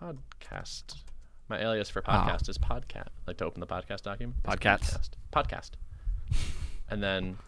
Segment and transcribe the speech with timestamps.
[0.00, 0.96] podcast.
[1.48, 2.28] My alias for Ah.
[2.28, 3.08] podcast is podcat.
[3.26, 4.42] Like to open the podcast document.
[4.42, 5.10] Podcast.
[5.32, 5.70] Podcast.
[6.90, 7.38] And then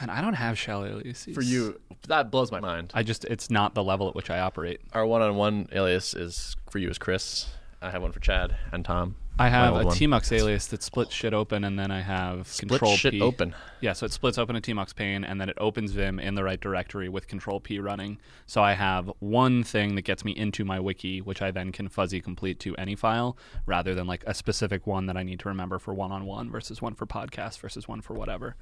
[0.00, 1.34] Man, I don't have shell aliases.
[1.34, 2.90] for you, that blows my mind.
[2.94, 4.80] I just it's not the level at which I operate.
[4.92, 7.48] Our one-on-one alias is for you is Chris.
[7.82, 9.16] I have one for Chad and Tom.
[9.38, 9.84] I have a.
[9.84, 13.20] Tmux alias that splits shit open, and then I have Split Control shit P.
[13.20, 13.54] open.
[13.80, 16.44] Yeah, so it splits open a Tmux pane, and then it opens Vim in the
[16.44, 18.18] right directory with Control P running.
[18.46, 21.88] So I have one thing that gets me into my wiki, which I then can
[21.88, 25.48] fuzzy complete to any file, rather than like a specific one that I need to
[25.48, 28.54] remember for one-on-one versus one for podcast versus one for whatever.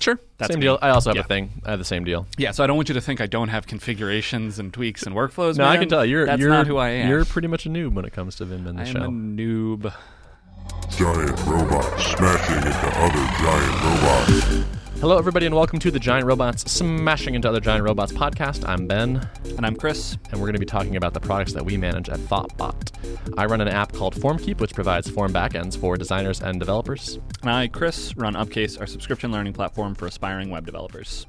[0.00, 0.18] Sure.
[0.38, 0.64] That's same me.
[0.66, 0.78] deal.
[0.80, 1.22] I also have Yeah.
[1.22, 1.50] a thing.
[1.64, 2.26] I have the same deal.
[2.38, 5.14] Yeah, so I don't want you to think I don't have configurations and tweaks and
[5.14, 5.58] workflows.
[5.58, 7.08] No, I can tell you're That's you're not who I am.
[7.08, 9.08] You're pretty much a noob when it comes to Vim and the I am a
[9.08, 9.92] noob.
[10.96, 14.79] Giant robot smashing into other giant robots.
[15.00, 18.68] Hello, everybody, and welcome to the Giant Robots Smashing into Other Giant Robots podcast.
[18.68, 19.26] I'm Ben,
[19.56, 20.18] And I'm Chris.
[20.30, 23.34] and we're going to be talking about the products that we manage at ThoughtBot.
[23.38, 27.18] I run an app called FormKeep, which provides form backends for designers and developers.
[27.40, 31.26] And I, Chris, run Upcase, our subscription learning platform for aspiring web developers.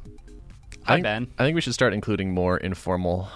[0.83, 1.27] Hi, I think, Ben.
[1.39, 3.30] I think we should start including more informal,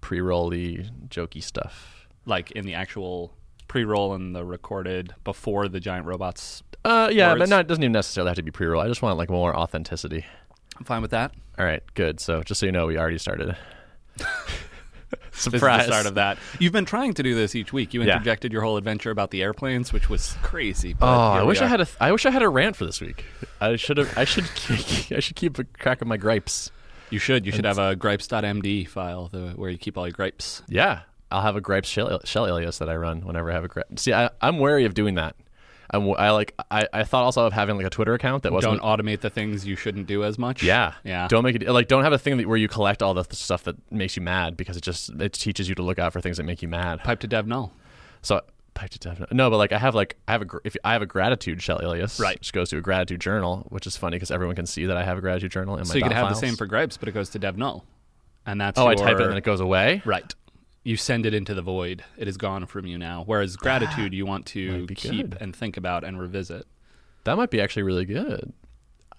[0.00, 2.08] pre-rolly, jokey stuff.
[2.24, 3.34] Like in the actual
[3.66, 6.62] pre-roll and the recorded before the giant robots.
[6.88, 8.80] Uh, yeah, but no, it doesn't even necessarily have to be pre-roll.
[8.80, 10.24] I just want like more authenticity.
[10.78, 11.32] I'm fine with that.
[11.58, 12.20] All right, good.
[12.20, 13.56] So just so you know, we already started.
[15.32, 15.86] Surprise!
[15.86, 16.36] start of that.
[16.58, 17.94] You've been trying to do this each week.
[17.94, 18.14] You Yeah.
[18.14, 20.92] interjected your whole adventure about the airplanes, which was crazy.
[20.94, 21.68] But Oh, I we wish I are.
[21.68, 21.84] had a.
[21.84, 23.24] Th- I wish I had a rant for this week.
[23.60, 24.16] I should have.
[24.18, 24.44] I should.
[25.16, 26.70] I should keep a track of my gripes.
[27.10, 27.46] You should.
[27.46, 30.62] You should have a gripes.md file the, where you keep all your gripes.
[30.68, 33.68] Yeah, I'll have a gripes shell, shell alias that I run whenever I have a
[33.68, 33.98] gripe.
[33.98, 35.36] See, I, I'm wary of doing that.
[35.90, 36.54] I'm, I like.
[36.70, 38.80] I, I thought also of having like a Twitter account that wasn't.
[38.82, 40.62] Don't automate the things you shouldn't do as much.
[40.62, 41.28] yeah, Yeah.
[41.28, 41.88] Don't make it like.
[41.88, 44.22] Don't have a thing that, where you collect all the th- stuff that makes you
[44.22, 46.68] mad because it just it teaches you to look out for things that make you
[46.68, 47.02] mad.
[47.04, 47.72] Pipe to dev null.
[48.22, 48.42] So
[48.74, 50.92] pipe to definitely no, but like I have like I have a gr- if I
[50.92, 52.38] have a gratitude shell alias, Right.
[52.38, 55.04] which goes to a gratitude journal, which is funny because everyone can see that I
[55.04, 55.84] have a gratitude journal in my.
[55.84, 56.40] So you could have files.
[56.40, 57.84] the same for gripes, but it goes to dev null.
[58.46, 60.02] And that's Oh, I type it and then it goes away.
[60.04, 60.34] Right.
[60.84, 62.02] You send it into the void.
[62.16, 63.22] It is gone from you now.
[63.26, 65.38] Whereas gratitude, you want to keep good.
[65.40, 66.66] and think about and revisit.
[67.24, 68.52] That might be actually really good.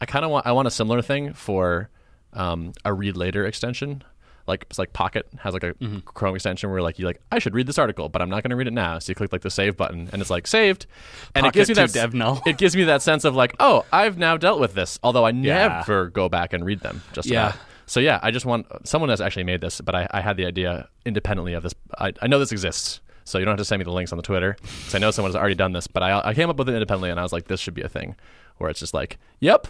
[0.01, 1.89] I kind of want I want a similar thing for
[2.33, 4.03] um, a read later extension.
[4.47, 5.99] Like it's like Pocket has like a Mm-hmm.
[6.05, 8.49] Chrome extension where like you like I should read this article, but I'm not going
[8.49, 8.97] to read it now.
[8.97, 10.87] So you click like the save button and it's like saved,
[11.35, 12.41] and it gives me that dev null.
[12.47, 15.29] It gives me that sense of like oh I've now dealt with this, although I
[15.31, 15.67] Yeah.
[15.85, 17.03] never go back and read them.
[17.13, 17.49] Just Yeah.
[17.49, 17.59] about.
[17.89, 20.45] So yeah, I just want someone has actually made this, but I, I had the
[20.45, 21.73] idea independently of this.
[21.97, 24.17] I, I know this exists, so you don't have to send me the links on
[24.17, 25.87] the Twitter because I know someone has already done this.
[25.87, 27.81] But I, I came up with it independently, and I was like, this should be
[27.81, 28.15] a thing
[28.57, 29.67] where it's just like, yep,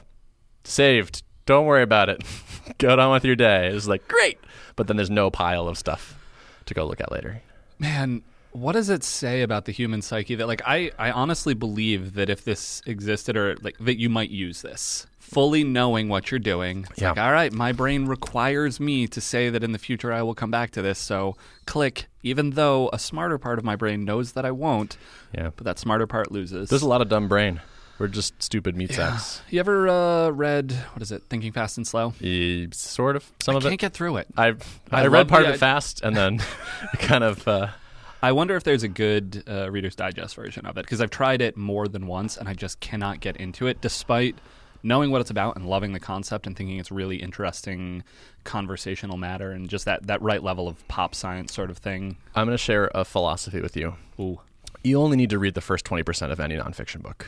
[0.65, 1.23] saved.
[1.45, 2.21] Don't worry about it.
[2.77, 3.67] go on with your day.
[3.67, 4.37] It's like great,
[4.75, 6.19] but then there's no pile of stuff
[6.65, 7.41] to go look at later.
[7.79, 12.13] Man, what does it say about the human psyche that like I, I honestly believe
[12.15, 16.39] that if this existed or like that you might use this fully knowing what you're
[16.39, 17.09] doing it's Yeah.
[17.09, 20.33] like all right my brain requires me to say that in the future i will
[20.33, 24.31] come back to this so click even though a smarter part of my brain knows
[24.31, 24.97] that i won't
[25.31, 27.61] Yeah, but that smarter part loses there's a lot of dumb brain.
[27.99, 29.41] We're just stupid meat sacks.
[29.49, 33.29] you ever uh, read what is it thinking fast and slow Eh, sort of.
[33.41, 33.67] Some i of it.
[33.67, 36.01] I can't get through it I I, I read love part the of it fast,
[36.01, 36.39] and then
[36.99, 37.45] kind of.
[37.47, 37.67] Uh,
[38.21, 41.41] I wonder if there's a good uh, Reader's Digest version of it because I've tried
[41.41, 44.35] it more than once and I just cannot get into it despite
[44.83, 48.03] knowing what it's about and loving the concept and thinking it's really interesting
[48.43, 52.17] conversational matter and just that, that right level of pop science sort of thing.
[52.35, 53.95] I'm going to share a philosophy with you.
[54.19, 54.39] Ooh.
[54.83, 57.27] You only need to read the first 20% of any nonfiction book.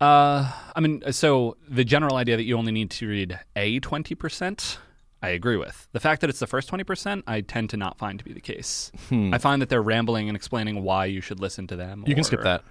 [0.00, 4.76] Uh, I mean, so the general idea that you only need to read a 20%,
[5.22, 5.88] I agree with.
[5.92, 8.40] The fact that it's the first 20%, I tend to not find to be the
[8.40, 8.90] case.
[9.10, 12.02] I find that they're rambling and explaining why you should listen to them.
[12.02, 12.08] Hmm.
[12.08, 12.64] You can skip that.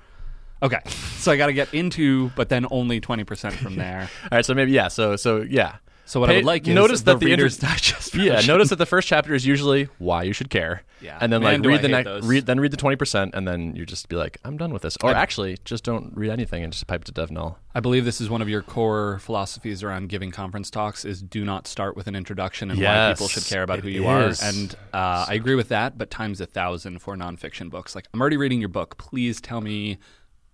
[0.63, 0.79] Okay.
[1.17, 4.09] So I got to get into, but then only 20% from there.
[4.23, 4.89] All right, so maybe yeah.
[4.89, 5.77] So so yeah.
[6.11, 8.15] So what I would like is notice the that the inter- Digest.
[8.15, 10.83] Yeah, notice that the first chapter is usually why you should care.
[10.99, 11.17] Yeah.
[11.21, 13.85] And then Man, like read the next read then read the 20% and then you
[13.85, 14.97] just be like I'm done with this.
[15.01, 17.59] Or I- actually just don't read anything and just pipe to dev null.
[17.73, 21.45] I believe this is one of your core philosophies around giving conference talks is do
[21.45, 24.33] not start with an introduction and why people should care about who you are.
[24.43, 27.95] And uh, I agree with that, but times a thousand for nonfiction books.
[27.95, 28.97] Like, I'm already reading your book.
[28.97, 29.99] Please tell me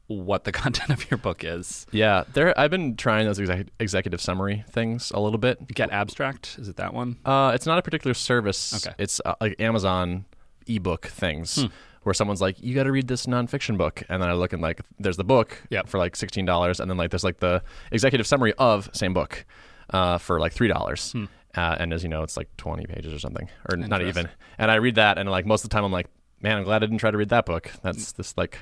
[0.07, 1.86] what the content of your book is.
[1.92, 5.68] Yeah, there I've been trying those exec- executive summary things a little bit.
[5.68, 6.59] getAbstract.
[6.59, 7.18] Is it that one?
[7.25, 8.86] Uh, it's not a particular service.
[8.86, 8.95] Okay.
[8.98, 10.25] It's uh, like Amazon
[10.68, 11.68] ebook things Hmm.
[12.04, 14.62] where someone's like, "You got to read this nonfiction book," and then I look and
[14.62, 15.88] like, there's the book Yep.
[15.89, 17.62] for like sixteen dollars, and then like there's like the
[17.92, 19.45] executive summary of same book
[19.92, 21.12] uh, for like three dollars.
[21.12, 21.25] Hmm.
[21.56, 24.30] uh, and as you know, it's like 20 pages or something, or not even.
[24.59, 26.07] And I read that, and like most of the time, I'm like,
[26.42, 27.71] man, I'm glad I didn't try to read that book.
[27.81, 28.59] That's this like,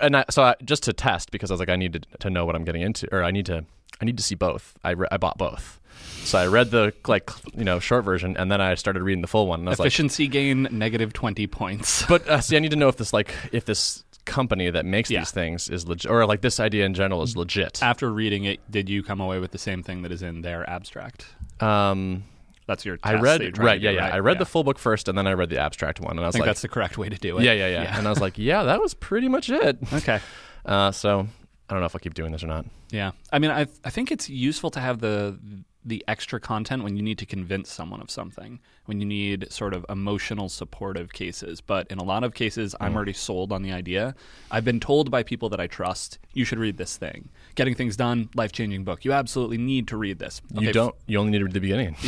[0.00, 2.30] and I, so I, just to test because I was like, I need to, to
[2.30, 3.64] know what I'm getting into, or I need to,
[4.00, 4.74] I need to see both.
[4.84, 5.80] I re- I bought both.
[6.24, 9.28] So I read the like you know short version, and then I started reading the
[9.28, 9.60] full one.
[9.60, 12.02] And I was like, Efficiency gain negative 20 points.
[12.08, 15.10] but uh, see, I need to know if this like if this company that makes
[15.10, 15.20] Yeah.
[15.20, 17.82] these things is legit, or like this idea in general is legit.
[17.82, 20.68] After reading it, did you come away with the same thing that is in their
[20.68, 21.26] abstract?
[21.60, 22.24] Um,
[22.66, 22.98] That's your.
[23.02, 24.02] I read that you're trying right, to yeah, do, yeah.
[24.04, 24.14] right?
[24.14, 24.38] I read Yeah.
[24.40, 26.38] the full book first, and then I read the abstract one, and I was I
[26.38, 27.44] think like, that's the correct way to do it.
[27.44, 29.78] yeah, yeah, yeah, And I was like, yeah, that was pretty much it.
[29.92, 30.20] okay.
[30.64, 31.26] Uh, so
[31.68, 32.64] I don't know if I'll keep doing this or not.
[32.90, 35.38] Yeah, I mean, I I think it's useful to have the
[35.86, 39.74] the extra content when you need to convince someone of something, when you need sort
[39.74, 41.60] of emotional supportive cases.
[41.60, 42.86] But in a lot of cases, Mm.
[42.86, 44.14] I'm already sold on the idea.
[44.50, 47.28] I've been told by people that I trust, you should read this thing.
[47.54, 49.04] Getting Things Done, life changing book.
[49.04, 50.40] You absolutely need to read this.
[50.58, 50.94] You don't.
[51.06, 51.96] You only need to read the beginning.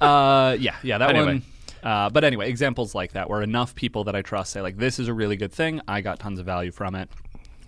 [0.00, 1.24] Uh, yeah, yeah, that Anyway.
[1.26, 1.42] one.
[1.82, 4.98] Uh, but anyway, examples like that where enough people that I trust say like, "This
[4.98, 5.80] is a really good thing.
[5.88, 7.08] I got tons of value from it."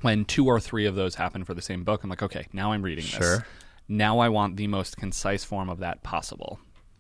[0.03, 2.73] When two or three of those happen for the same book, I'm like, "Okay, now
[2.73, 3.13] I'm reading this.
[3.15, 3.47] Sure.
[3.93, 6.59] Now I want the most concise form of that possible."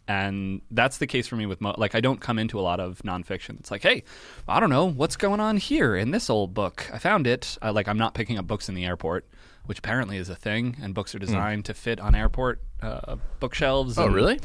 [0.08, 2.80] And that's the case for me with mo- like I don't come into a lot
[2.80, 3.58] of nonfiction.
[3.60, 4.02] It's like, hey,
[4.48, 6.90] I don't know what's going on here in this old book.
[6.92, 7.56] I found it.
[7.62, 9.26] I, like I'm not picking up books in the airport,
[9.66, 13.94] which apparently is a thing, and books are designed to fit on airport uh, bookshelves.
[13.94, 14.02] Hmm.
[14.02, 14.40] oh, and- really?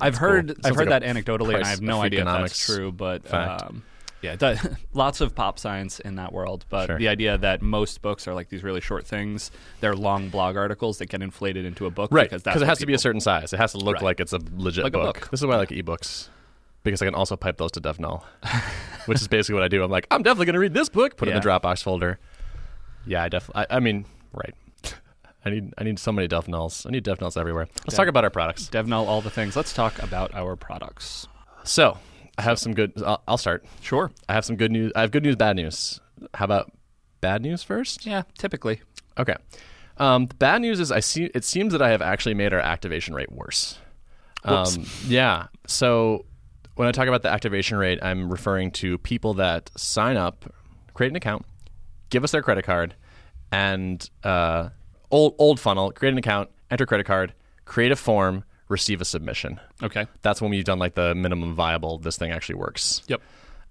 [0.00, 2.66] I've heard Sounds I've heard like that anecdotally, and I have no idea if that's
[2.66, 2.92] true.
[2.92, 3.82] But um,
[4.26, 6.64] yeah, does, lots of pop science in that world.
[6.68, 6.98] But Sure.
[6.98, 9.50] the idea that most books are like these really short things,
[9.80, 12.78] they're long blog articles that get inflated into a book, Right, Because that's it has
[12.78, 13.52] to be a certain size.
[13.52, 14.02] It has to look Right.
[14.04, 15.20] like it's a legit Like a book.
[15.20, 15.30] book.
[15.30, 16.28] This is why I like ebooks
[16.82, 18.22] because I can also pipe those to DevNull,
[19.06, 19.82] which is basically what I do.
[19.82, 21.16] I'm like, I'm definitely going to read this book.
[21.16, 22.18] Put it in the Dropbox folder.
[23.06, 23.64] Yeah, I definitely.
[23.70, 24.54] I, I mean, right.
[25.44, 26.86] I need I need so many DevNulls.
[26.86, 27.66] I need DevNulls everywhere.
[27.84, 28.68] Let's Dev- talk about our products.
[28.68, 29.54] DevNull, all the things.
[29.56, 31.26] Let's talk about our products.
[31.64, 31.98] So
[32.38, 32.92] I have some good.
[33.04, 33.64] I'll, I'll start.
[33.80, 34.10] Sure.
[34.28, 34.92] I have some good news.
[34.94, 36.00] I have good news, bad news.
[36.34, 36.72] How about
[37.20, 38.06] bad news first?
[38.06, 38.82] Yeah, typically.
[39.18, 39.36] Okay.
[39.98, 41.30] Um, the bad news is I see.
[41.34, 43.78] It seems that I have actually made our activation rate worse.
[44.46, 44.76] Whoops.
[44.76, 45.46] Um, yeah.
[45.66, 46.26] So
[46.74, 50.44] when I talk about the activation rate, I'm referring to people that sign up,
[50.92, 51.46] create an account,
[52.10, 52.94] give us their credit card,
[53.50, 54.68] and uh,
[55.10, 57.32] old old funnel, create an account, enter credit card,
[57.64, 59.60] create a form, receive a submission.
[59.82, 60.06] Okay.
[60.22, 61.98] That's when we've done like the minimum viable.
[61.98, 63.02] This thing actually works.
[63.08, 63.22] Yep.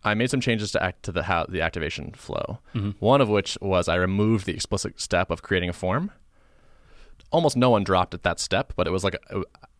[0.03, 2.59] I made some changes to act to the how the activation flow.
[2.75, 2.91] Mm-hmm.
[2.99, 6.11] One of which was I removed the explicit step of creating a form.
[7.31, 9.17] Almost no one dropped at that step, but it was like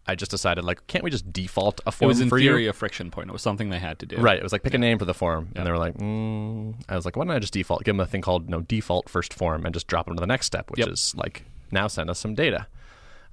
[0.08, 2.08] I just decided like, can't we just default a form?
[2.08, 2.70] It was in for theory you?
[2.70, 3.30] a friction point.
[3.30, 4.18] It was something they had to do.
[4.18, 4.38] Right.
[4.38, 6.76] It was like pick a name for the form, and they were like, mm.
[6.88, 7.84] I was like, why don't I just default?
[7.84, 10.28] Give them a thing called no default first form, and just drop them to the
[10.28, 10.90] next step, which Yep.
[10.90, 12.68] is like now send us some data.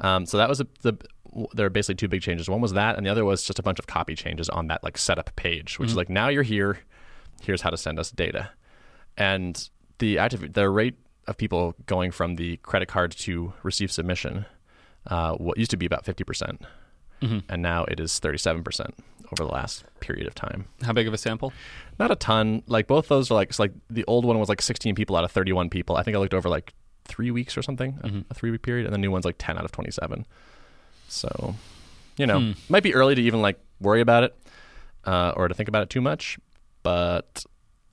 [0.00, 0.94] Um, so that was a, the
[1.54, 2.48] there are basically two big changes.
[2.48, 4.82] One was that, and the other was just a bunch of copy changes on that
[4.82, 5.98] like setup page, which is mm.
[5.98, 6.78] like now you're here.
[7.42, 8.50] Here's how to send us data,
[9.16, 9.68] and
[9.98, 10.96] the active the rate
[11.26, 14.44] of people going from the credit card to receive submission,
[15.06, 16.62] uh, what used to be about fifty percent,
[17.20, 17.38] mm-hmm.
[17.48, 18.94] and now it is thirty seven percent
[19.32, 21.52] over the last period of time How big of a sample?
[21.98, 22.62] not a ton.
[22.66, 25.24] Like both those are like it's like the old one was like 16 people out
[25.24, 25.96] of 31 people.
[25.96, 26.74] I think I looked over like
[27.04, 28.18] three weeks or something, mm-hmm.
[28.18, 30.26] a- a, three week period, and the new one's like 10 out of 27.
[31.12, 31.54] So,
[32.16, 34.36] you know, might be early to even like worry about it
[35.04, 36.38] uh, or to think about it too much,
[36.82, 37.44] but.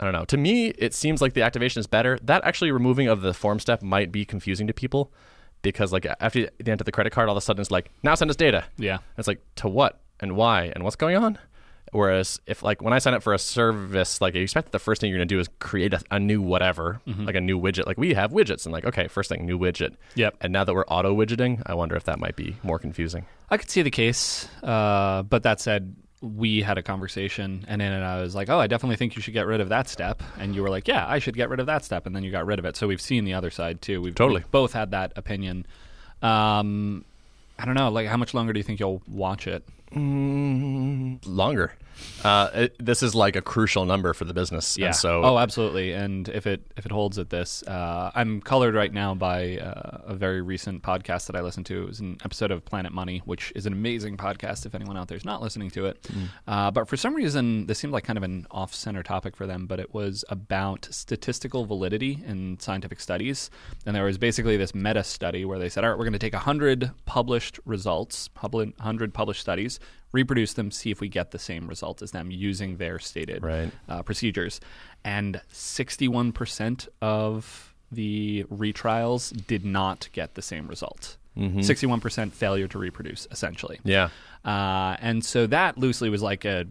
[0.02, 0.24] I don't know.
[0.24, 2.18] To me, it seems like the activation is better.
[2.24, 5.12] That actually removing of the form step might be confusing to people
[5.62, 8.16] because, like, after the enter the credit card, all of a sudden it's like, now
[8.16, 8.64] send us data.
[8.78, 9.00] Yeah.
[9.18, 11.38] It's like to what and why and what's going on.
[11.92, 14.80] Whereas if like when I sign up for a service, like you expect that the
[14.80, 17.88] first thing you're gonna do is create a, a new whatever, like a new widget.
[17.88, 19.96] Like we have widgets, and like okay, first thing, new widget.
[20.16, 20.36] Yep.
[20.42, 23.26] And now that we're auto widgeting, I wonder if that might be more confusing.
[23.50, 28.04] I could see the case, uh, but that said, we had a conversation, and then
[28.04, 30.54] I was like, "Oh, I definitely think you should get rid of that step," and
[30.54, 32.46] you were like, "Yeah, I should get rid of that step," and then you got
[32.46, 32.76] rid of it.
[32.76, 34.02] So we've seen the other side too.
[34.02, 34.42] We've Totally.
[34.42, 35.66] we've both had that opinion.
[36.22, 37.06] Um,
[37.58, 37.90] I don't know.
[37.90, 39.64] Like, how much longer do you think you'll watch it?
[39.92, 41.30] Mm-hmm.
[41.30, 41.74] Longer.
[42.24, 44.78] Uh, it, this is like a crucial number for the business.
[44.78, 44.88] Yeah.
[44.88, 45.94] And so oh, absolutely.
[45.94, 50.02] And if it if it holds at this, uh, I'm colored right now by uh,
[50.06, 51.84] a very recent podcast that I listened to.
[51.84, 54.66] It was an episode of Planet Money, which is an amazing podcast.
[54.66, 56.08] If anyone out there is not listening to it,
[56.48, 59.48] uh, but for some reason this seemed like kind of an off center topic for
[59.48, 59.66] them.
[59.66, 63.50] But it was about statistical validity in scientific studies,
[63.86, 66.20] and there was basically this meta study where they said, all right, we're going to
[66.20, 68.30] take hundred published results,
[68.80, 69.80] hundred published studies,
[70.12, 73.72] reproduce them, see if we get the same result as them using their stated Right.
[73.88, 74.60] uh, procedures.
[75.04, 81.18] And 61% of the retrials did not get the same result.
[81.62, 83.80] 61 percent failure to reproduce, essentially.
[83.86, 84.10] Yeah.
[84.44, 86.66] Uh, and so that loosely was like a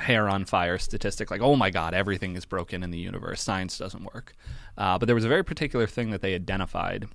[0.00, 3.40] hair on fire statistic like, oh my God, everything is broken in the universe.
[3.40, 4.34] Science doesn't work.
[4.76, 7.06] Uh, but there was a very particular thing that they identified,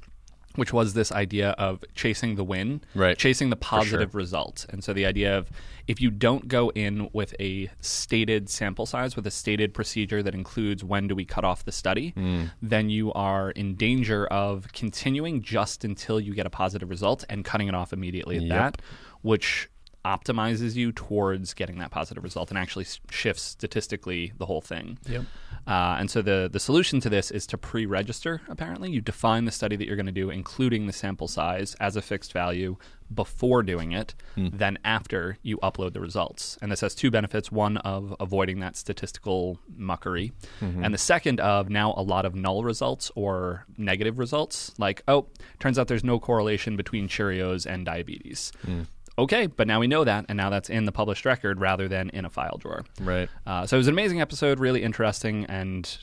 [0.55, 3.17] which was this idea of chasing the win, Right.
[3.17, 4.65] chasing the positive result.
[4.69, 5.49] And so the idea of
[5.87, 10.33] if you don't go in with a stated sample size, with a stated procedure that
[10.33, 12.49] includes when do we cut off the study, mm.
[12.61, 17.45] then you are in danger of continuing just until you get a positive result and
[17.45, 18.49] cutting it off immediately at Yep.
[18.77, 18.81] that,
[19.21, 19.69] which
[20.05, 24.99] optimizes you towards getting that positive result and actually shifts statistically the whole thing.
[25.07, 25.25] Yep.
[25.67, 28.39] Uh, and so the the solution to this is to pre-register.
[28.47, 31.95] Apparently, you define the study that you're going to do, including the sample size, as
[31.95, 32.77] a fixed value
[33.13, 34.13] before doing it.
[34.35, 34.49] Hmm.
[34.53, 38.75] Then after you upload the results, and this has two benefits: one of avoiding that
[38.75, 40.83] statistical muckery, mm-hmm.
[40.83, 45.25] and the second of now a lot of null results or negative results, like oh,
[45.59, 48.51] turns out there's no correlation between Cheerios and diabetes.
[48.63, 48.83] Hmm.
[49.17, 52.09] Okay, but now we know that, and now that's in the published record rather than
[52.09, 52.83] in a file drawer.
[52.99, 53.29] Right.
[53.45, 55.97] Uh, so it was an amazing episode, really interesting, and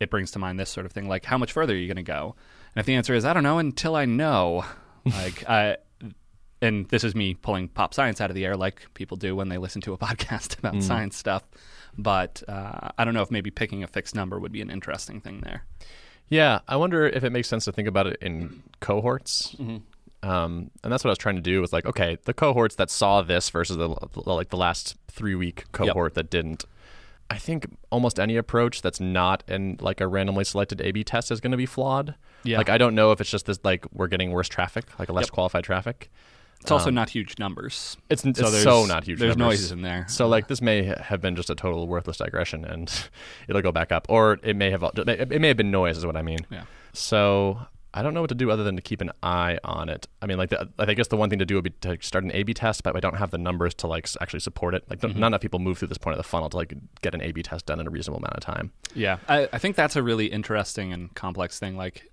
[0.00, 1.96] it brings to mind this sort of thing, like how much further are you going
[1.96, 2.34] to go?
[2.74, 4.64] And if the answer is I don't know until I know,
[5.04, 5.76] like I,
[6.60, 9.48] and this is me pulling pop science out of the air, like people do when
[9.48, 11.44] they listen to a podcast about science stuff.
[11.96, 15.20] But uh, I don't know if maybe picking a fixed number would be an interesting
[15.20, 15.64] thing there.
[16.28, 19.54] Yeah, I wonder if it makes sense to think about it in cohorts.
[20.22, 21.60] Um, and that's what I was trying to do.
[21.60, 23.88] Was like, okay, the cohorts that saw this versus the
[24.30, 26.64] like the last three week cohort that didn't.
[27.28, 31.40] I think almost any approach that's not in like a randomly selected A/B test is
[31.40, 32.14] going to be flawed.
[32.44, 32.58] Yeah.
[32.58, 35.12] Like I don't know if it's just this like we're getting worse traffic, like a
[35.12, 35.32] less Yep.
[35.32, 36.10] qualified traffic.
[36.60, 37.96] It's also not huge numbers.
[38.10, 39.18] It's, it's So so, not huge.
[39.20, 39.58] there's numbers.
[39.58, 40.06] noises in there.
[40.08, 42.92] So like this may have been just a total worthless digression, and
[43.48, 46.16] it'll go back up, or it may have it may have been noise, is what
[46.16, 46.38] I mean.
[46.50, 46.62] Yeah.
[46.92, 47.58] So
[47.94, 50.06] I don't know what to do other than to keep an eye on it.
[50.20, 52.24] I mean, like the, I guess the one thing to do would be to start
[52.24, 54.84] an A/B test, but I don't have the numbers to like actually support it.
[54.90, 55.18] Like mm-hmm.
[55.18, 57.42] not enough people move through this point of the funnel to like get an A/B
[57.42, 58.72] test done in a reasonable amount of time.
[58.94, 61.76] Yeah, I, I think that's a really interesting and complex thing.
[61.76, 62.10] Like,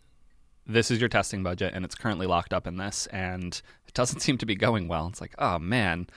[0.65, 4.20] this is your testing budget, and it's currently locked up in this, and it doesn't
[4.22, 5.08] seem to be going well.
[5.08, 6.08] It's like, oh man,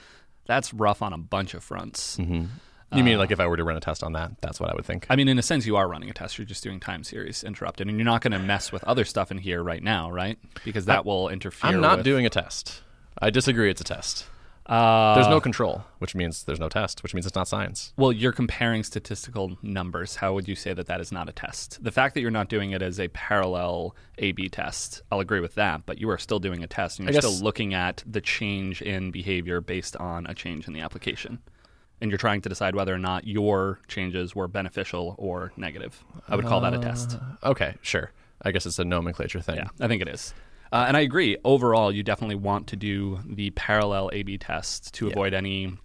[0.45, 2.17] that's rough on a bunch of fronts.
[2.17, 2.45] Mm-hmm.
[2.93, 4.73] You mean like if I were to run a test on that, that's what I
[4.75, 5.05] would think.
[5.09, 6.37] I mean, in a sense, you are running a test.
[6.37, 9.29] You're just doing time series interrupted, and you're not going to mess with other stuff
[9.29, 10.39] in here right now, right?
[10.63, 11.69] Because that will interfere.
[11.71, 12.81] I'm not with, doing a test.
[13.21, 13.69] I disagree.
[13.69, 14.25] It's a test.
[14.67, 17.93] Uh, There's no control, which means there's no test, which means it's not science.
[17.95, 20.17] Well, you're comparing statistical numbers.
[20.17, 21.81] How would you say that that is not a test?
[21.81, 25.55] The fact that you're not doing it as a parallel A/B test, I'll agree with
[25.55, 25.85] that.
[25.85, 28.81] But you are still doing a test, and you're guess- still looking at the change
[28.81, 31.39] in behavior based on a change in the application,
[32.01, 36.03] and you're trying to decide whether or not your changes were beneficial or negative.
[36.27, 37.17] I would call that a test.
[37.43, 38.11] Okay, sure.
[38.41, 39.55] I guess it's a nomenclature thing.
[39.55, 40.33] Yeah, I think it is.
[40.71, 41.37] Uh, and I agree.
[41.43, 45.77] Overall, you definitely want to do the parallel A/B tests to avoid any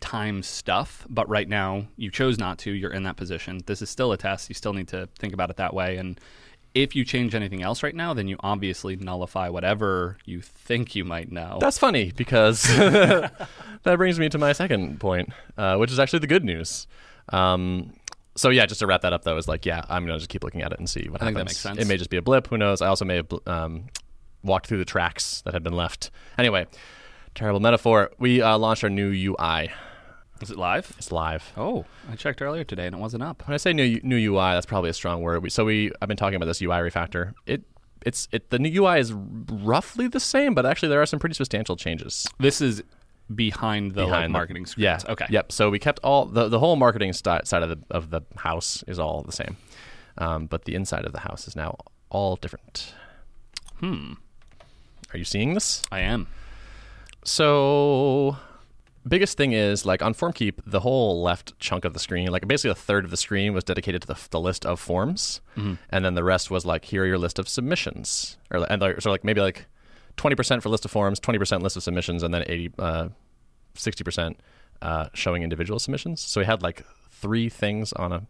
[0.00, 1.06] time stuff.
[1.08, 2.72] But right now, you chose not to.
[2.72, 3.60] You're in that position.
[3.66, 4.48] This is still a test.
[4.48, 5.98] You still need to think about it that way.
[5.98, 6.18] And
[6.74, 11.04] if you change anything else right now, then you obviously nullify whatever you think you
[11.04, 11.58] might know.
[11.60, 13.46] That's funny because that
[13.84, 16.86] brings me to my second point, uh, which is actually the good news.
[17.28, 17.92] Um,
[18.34, 20.42] so yeah, just to wrap that up though, is like yeah, I'm gonna just keep
[20.44, 21.62] looking at it and see what I think happens.
[21.62, 21.78] that makes sense.
[21.78, 22.46] It may just be a blip.
[22.48, 22.80] Who knows?
[22.80, 23.84] I also may have bl- um,
[24.42, 26.10] walked through the tracks that had been left.
[26.38, 26.66] Anyway,
[27.34, 28.10] terrible metaphor.
[28.18, 29.70] We uh, launched our new UI.
[30.42, 30.92] Is it live?
[30.98, 31.52] It's live.
[31.56, 33.46] Oh, I checked earlier today and it wasn't up.
[33.46, 35.42] When I say new new UI, that's probably a strong word.
[35.42, 37.34] We, so we I've been talking about this UI refactor.
[37.46, 37.62] It
[38.04, 41.34] it's it the new UI is roughly the same, but actually there are some pretty
[41.34, 42.26] substantial changes.
[42.38, 42.82] This is
[43.34, 45.04] behind the behind the- marketing screens.
[45.06, 45.12] Yeah.
[45.12, 45.26] Okay.
[45.30, 45.52] Yep.
[45.52, 48.82] So we kept all the the whole marketing sti- side of the of the house
[48.88, 49.56] is all the same,
[50.18, 51.76] um, but the inside of the house is now
[52.10, 52.92] all different.
[53.80, 54.14] Hmm.
[55.14, 55.82] Are you seeing this?
[55.92, 56.26] I am.
[57.24, 58.36] So
[59.06, 62.70] biggest thing is like on FormKeep, the whole left chunk of the screen, like basically
[62.70, 65.40] a third of the screen was dedicated to the, the list of forms,
[65.90, 69.00] and then the rest was like here are your list of submissions, or and like,
[69.00, 69.66] so like maybe like
[70.16, 73.08] twenty percent for list of forms, twenty percent list of submissions, and then eighty, uh,
[73.74, 74.38] sixty percent
[74.82, 76.20] uh, showing individual submissions.
[76.20, 78.26] So we had like three things on a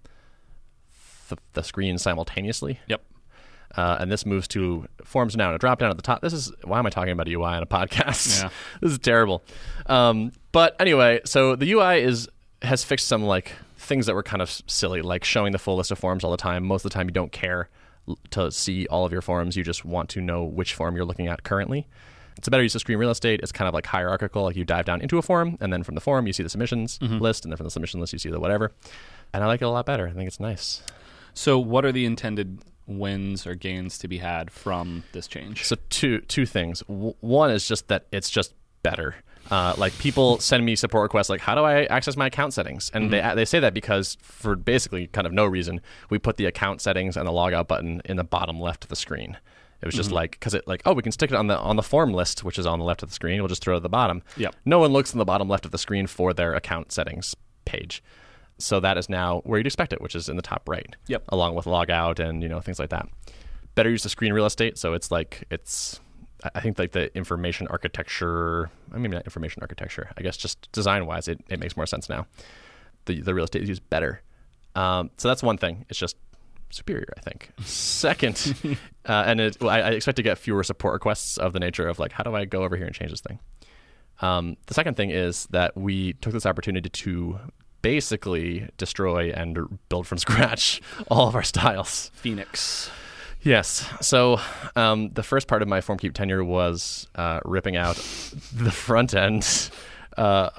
[1.29, 2.81] th- the screen simultaneously.
[2.88, 3.02] Yep.
[3.76, 6.21] Uh, and this moves to forms now and a drop down at the top.
[6.21, 8.43] This is why am I talking about UI on a podcast?
[8.43, 8.50] Yeah.
[8.81, 9.43] this is terrible.
[9.87, 12.29] Um, but anyway, so the UI is
[12.62, 15.91] has fixed some like things that were kind of silly, like showing the full list
[15.91, 16.64] of forms all the time.
[16.64, 17.69] Most of the time, you don't care
[18.31, 19.57] to see all of your forms.
[19.57, 21.87] You just want to know which form you're looking at currently.
[22.37, 23.41] It's a better use of screen real estate.
[23.43, 24.43] It's kind of like hierarchical.
[24.43, 26.49] Like you dive down into a form, and then from the form you see the
[26.49, 28.73] submissions list, and then from the submission list you see the whatever.
[29.33, 30.09] And I like it a lot better.
[30.09, 30.83] I think it's nice.
[31.35, 35.65] So, what are the intended wins or gains to be had from this change?
[35.65, 36.81] So two two things.
[36.89, 39.15] W- one is just that it's just better.
[39.51, 42.91] Uh, like people send me support requests like how do I access my account settings
[42.95, 46.47] and they they say that because for basically kind of no reason we put the
[46.47, 49.37] account settings and the logout button in the bottom left of the screen.
[49.83, 51.75] It was just like because it like oh we can stick it on the on
[51.75, 53.41] the form list which is on the left of the screen.
[53.41, 54.23] We'll just throw it at the bottom.
[54.37, 54.55] Yep.
[54.65, 57.35] No one looks in the bottom left of the screen for their account settings
[57.65, 58.01] page.
[58.62, 60.95] So that is now where you'd expect it, which is in the top right.
[61.09, 61.25] Yep.
[61.28, 63.09] Along with logout and you know things like that.
[63.75, 64.78] Better use of screen real estate.
[64.78, 66.00] So it's like it's
[66.54, 68.71] I- think like the information architecture.
[68.92, 70.11] I mean not information architecture.
[70.16, 72.26] I guess just design wise, it, it makes more sense now.
[73.07, 74.23] The the real estate is used better.
[74.75, 75.85] Um, so that's one thing.
[75.90, 76.16] It's just
[76.71, 77.50] superior, I think.
[77.62, 81.61] Second, uh, and it, well, I, I expect to get fewer support requests of the
[81.61, 83.38] nature of like, how do I go over here and change this thing?
[84.21, 87.38] Um, the second thing is that we took this opportunity to
[87.83, 92.11] basically destroy and build from scratch all of our styles.
[92.15, 92.91] Phoenix.
[93.43, 93.85] Yes.
[94.01, 94.41] So
[94.77, 97.97] um, the first part of my FormKeep tenure was uh, ripping out
[98.55, 99.71] the front end,
[100.17, 100.51] uh,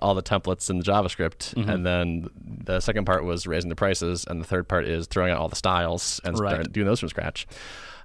[0.00, 2.28] all the templates in the JavaScript, and then
[2.64, 5.48] the second part was raising the prices, and the third part is throwing out all
[5.50, 6.72] the styles and Right.
[6.72, 7.46] doing those from scratch.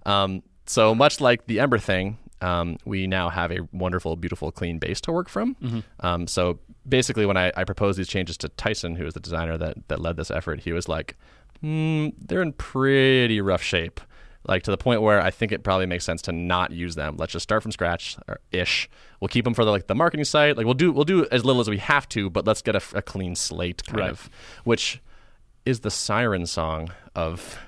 [0.05, 4.79] Um, so much like the Ember thing, um, we now have a wonderful, beautiful, clean
[4.79, 5.83] base to work from.
[6.01, 9.57] Um, so basically, when I, I proposed these changes to Tyson, who was the designer
[9.57, 11.15] that that led this effort, he was like,
[11.63, 13.99] mm, "They're in pretty rough shape."
[14.47, 17.17] Like to the point where I think it probably makes sense to not use them.
[17.17, 18.89] Let's just start from scratch, or ish.
[19.19, 20.55] We'll keep them for the like the marketing site.
[20.57, 22.81] Like we'll do we'll do as little as we have to, but let's get a,
[22.97, 24.09] a clean slate, kind Right.
[24.11, 24.29] of,
[24.63, 25.01] which
[25.65, 27.59] is the siren song of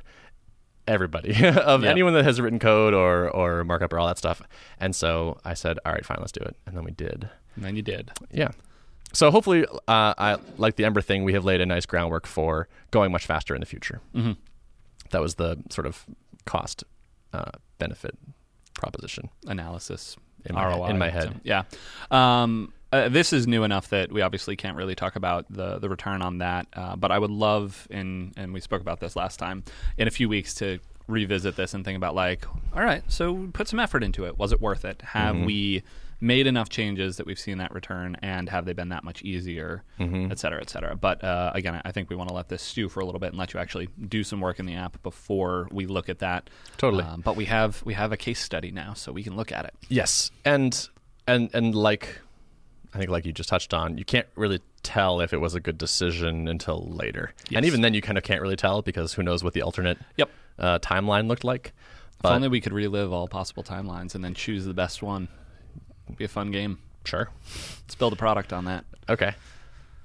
[0.88, 1.90] everybody of Yeah.
[1.90, 4.42] anyone that has written code or or markup or all that stuff.
[4.80, 6.56] And so I said, all right, fine, let's do it.
[6.66, 7.30] And then we did.
[7.56, 8.12] And then you did.
[8.32, 8.52] Yeah.
[9.14, 11.24] So hopefully, uh, I like the Ember thing.
[11.24, 14.02] We have laid a nice groundwork for going much faster in the future.
[14.16, 14.34] Mm-hmm.
[15.12, 16.06] That was the sort of
[16.46, 16.84] cost
[17.34, 18.18] uh, benefit
[18.74, 19.30] proposition.
[19.48, 20.16] Analysis.
[20.46, 20.88] In my- ROI.
[20.88, 21.24] in my head.
[21.24, 21.64] So, yeah.
[22.10, 25.88] Um, uh, this is new enough that we obviously can't really talk about the the
[25.88, 26.68] return on that.
[26.74, 29.64] Uh, but I would love, in and we spoke about this last time,
[29.98, 33.68] in a few weeks to revisit this and think about like, all right, so put
[33.68, 34.38] some effort into it.
[34.38, 35.02] Was it worth it?
[35.02, 35.84] Have we
[36.24, 39.84] made enough changes that we've seen that return, and have they been that much easier,
[40.00, 40.96] et cetera, et cetera?
[40.96, 43.30] But uh, again, I think we want to let this stew for a little bit
[43.30, 46.50] and let you actually do some work in the app before we look at that.
[46.78, 47.04] Totally.
[47.04, 49.66] Um, but we have we have a case study now, so we can look at
[49.66, 49.74] it.
[49.90, 50.88] Yes, and
[51.28, 52.20] and and like
[52.94, 55.60] I think like you just touched on, you can't really tell if it was a
[55.60, 57.34] good decision until later.
[57.50, 57.58] Yes.
[57.58, 59.98] And even then, you kind of can't really tell because who knows what the alternate
[60.18, 60.30] Yep.
[60.60, 61.74] Uh, timeline looked like.
[62.24, 65.28] If only we could relive all possible timelines and then choose the best one.
[66.06, 66.78] It'd be a fun game.
[67.06, 67.30] sure,
[67.84, 68.86] Let's build a product on that.
[69.10, 69.34] okay.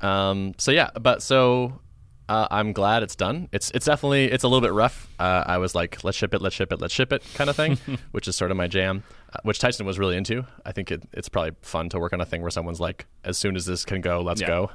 [0.01, 1.81] Um, so yeah, but so
[2.29, 3.49] uh, I'm glad it's done.
[3.53, 5.09] It's it's definitely it's a little bit rough.
[5.19, 7.57] Uh, I was like, let's ship it, let's ship it, let's ship it, kind of
[7.57, 7.79] thing,
[8.13, 9.05] which is sort of my jam.
[9.33, 10.45] Uh, which Tyson was really into.
[10.65, 13.37] I think it, it's probably fun to work on a thing where someone's like, as
[13.39, 14.47] soon as this can go, let's Yeah.
[14.49, 14.71] go.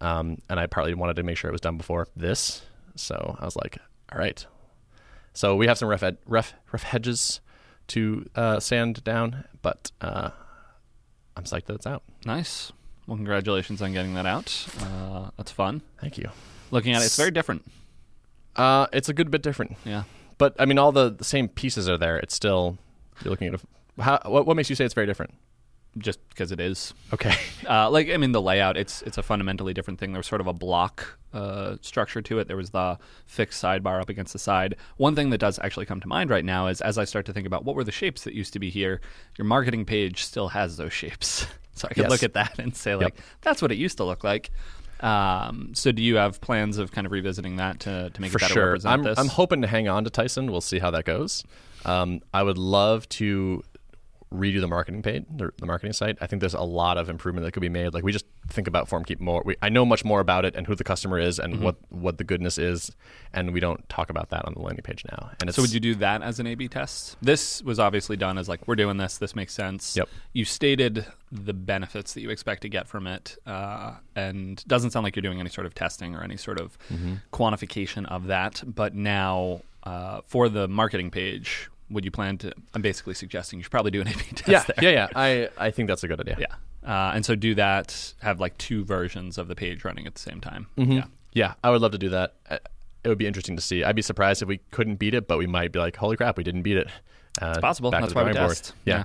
[0.00, 2.62] Um, and I partly wanted to make sure it was done before this,
[2.96, 3.78] so I was like,
[4.12, 4.44] all right.
[5.32, 7.40] So we have some rough ed- rough rough hedges
[7.88, 10.30] to uh, sand down, but uh,
[11.36, 12.02] I'm psyched that it's out.
[12.24, 12.72] Nice.
[13.06, 14.66] Well, congratulations on getting that out.
[14.80, 15.82] Uh, that's fun.
[16.00, 16.30] Thank you.
[16.70, 17.64] Looking at it, it's very different.
[18.54, 20.04] Uh, it's a good bit different, Yeah.
[20.38, 22.18] but I mean, all the, the same pieces are there.
[22.18, 22.76] It's still
[23.24, 24.02] you're looking at a.
[24.02, 25.34] How, what, what makes you say it's very different?
[25.98, 26.94] Just because it is.
[27.12, 27.34] Okay.
[27.68, 30.12] Uh, like I mean, the layout it's it's a fundamentally different thing.
[30.12, 32.48] There was sort of a block uh, structure to it.
[32.48, 34.74] There was the fixed sidebar up against the side.
[34.96, 37.32] One thing that does actually come to mind right now is as I start to
[37.32, 39.00] think about what were the shapes that used to be here.
[39.38, 42.10] Your marketing page still has those shapes, so I can Yes.
[42.10, 44.50] look at that and say like that's what it used to look like.
[45.00, 48.38] Um, so do you have plans of kind of revisiting that to to make for
[48.38, 48.66] it better sure.
[48.66, 49.18] represent I'm this?
[49.18, 50.50] I'm hoping to hang on to Tyson.
[50.50, 51.44] We'll see how that goes.
[51.84, 53.62] Um, I would love to
[54.32, 56.16] redo the marketing page, the, the marketing site.
[56.20, 57.92] I think there's a lot of improvement that could be made.
[57.94, 59.42] Like we just think about FormKeep more.
[59.44, 61.64] We, I know much more about it and who the customer is and Mm-hmm.
[61.64, 62.90] what what the goodness is,
[63.32, 65.30] and we don't talk about that on the landing page now.
[65.40, 67.16] And it's, So would you do that as an A/B test?
[67.20, 69.18] This was obviously done as like we're doing this.
[69.18, 69.96] This makes sense.
[69.96, 70.08] Yep.
[70.32, 75.04] You stated the benefits that you expect to get from it, uh, and doesn't sound
[75.04, 77.14] like you're doing any sort of testing or any sort of Mm-hmm.
[77.32, 78.62] quantification of that.
[78.66, 82.52] But now, uh, for the marketing page, would you plan to?
[82.74, 84.48] I'm basically suggesting you should probably do an A/B test.
[84.48, 84.90] Yeah, there.
[84.90, 85.08] yeah, yeah.
[85.14, 86.36] I I think that's a good idea.
[86.38, 86.54] yeah.
[86.84, 88.14] Uh, and so do that.
[88.22, 90.66] Have like two versions of the page running at the same time.
[90.76, 90.92] Mm-hmm.
[90.92, 91.04] Yeah.
[91.34, 92.34] Yeah, I would love to do that.
[92.50, 92.58] Uh,
[93.04, 93.82] It would be interesting to see.
[93.84, 96.36] I'd be surprised if we couldn't beat it, but we might be like, "Holy crap,
[96.36, 96.88] we didn't beat it."
[97.40, 97.90] Uh, It's possible.
[97.90, 98.48] That's why we board.
[98.48, 98.74] test.
[98.84, 99.04] Yeah.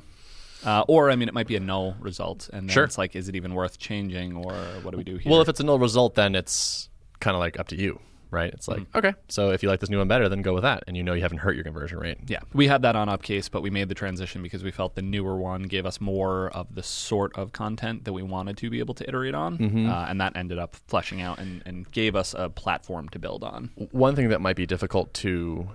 [0.66, 2.84] Uh, or I mean, it might be a null result, and then Sure.
[2.84, 5.32] it's like, is it even worth changing, or what do we do here?
[5.32, 8.00] Well, if it's a null result, then it's kind of like up to you.
[8.32, 8.54] Right?
[8.54, 10.84] It's like, okay, so if you like this new one better, then go with that,
[10.88, 12.18] and you know you haven't hurt your conversion rate.
[12.28, 15.02] Yeah, we had that on Upcase, but we made the transition because we felt the
[15.02, 18.80] newer one gave us more of the sort of content that we wanted to be
[18.80, 22.34] able to iterate on, uh, and that ended up fleshing out and, and gave us
[22.38, 23.70] a platform to build on.
[23.92, 25.68] One thing that might be difficult to,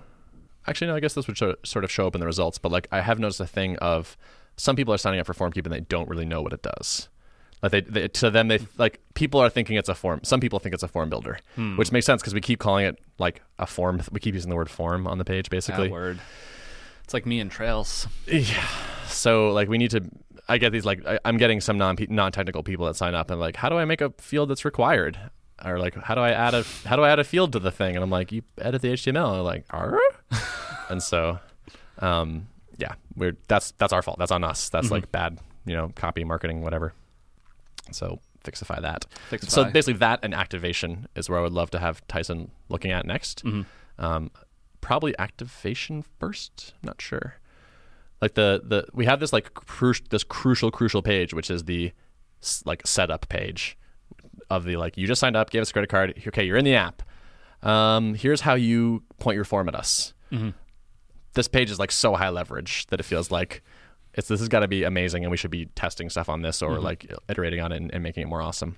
[0.67, 2.71] actually, no, I guess this would show, sort of show up in the results, but
[2.71, 4.17] like I have noticed a thing of
[4.55, 7.09] some people are signing up for FormKeep and they don't really know what it does.
[7.63, 10.19] Like they, they to them, they like people are thinking it's a form.
[10.23, 11.39] Some people think it's a form builder,
[11.77, 14.01] which makes sense because we keep calling it like a form.
[14.11, 15.87] We keep using the word form on the page, basically.
[15.87, 16.19] That word.
[17.05, 18.05] It's like me and Trails.
[18.27, 18.67] Yeah.
[19.07, 20.03] So like we need to.
[20.49, 23.31] I get these like I, I'm getting some non non technical people that sign up
[23.31, 25.17] and like, how do I make a field that's required?
[25.63, 27.71] Or like, how do I add a how do I add a field to the
[27.71, 27.95] thing?
[27.95, 29.35] And I'm like, you edit the HTML.
[29.35, 29.97] And like, are?
[30.89, 31.39] and so,
[31.99, 32.47] um,
[32.77, 34.19] yeah, we're that's that's our fault.
[34.19, 34.67] That's on us.
[34.67, 36.93] That's like bad, you know, copy, marketing, whatever.
[37.93, 39.05] So fixify that.
[39.31, 39.49] Fixify.
[39.49, 43.05] So basically, that and activation is where I would love to have Tyson looking at
[43.05, 43.43] next.
[43.99, 44.31] Um,
[44.81, 46.73] probably activation first.
[46.83, 47.35] Not sure.
[48.21, 51.91] Like the the we have this like cru- this crucial crucial page, which is the
[52.65, 53.77] like setup page
[54.49, 56.21] of the like you just signed up, gave us a credit card.
[56.27, 57.01] Okay, you're in the app.
[57.61, 60.13] Um, here's how you point your form at us.
[61.33, 63.63] This page is like so high leverage that it feels like
[64.13, 66.61] it's this has got to be amazing, and we should be testing stuff on this
[66.61, 68.77] or like iterating on it and, and making it more awesome.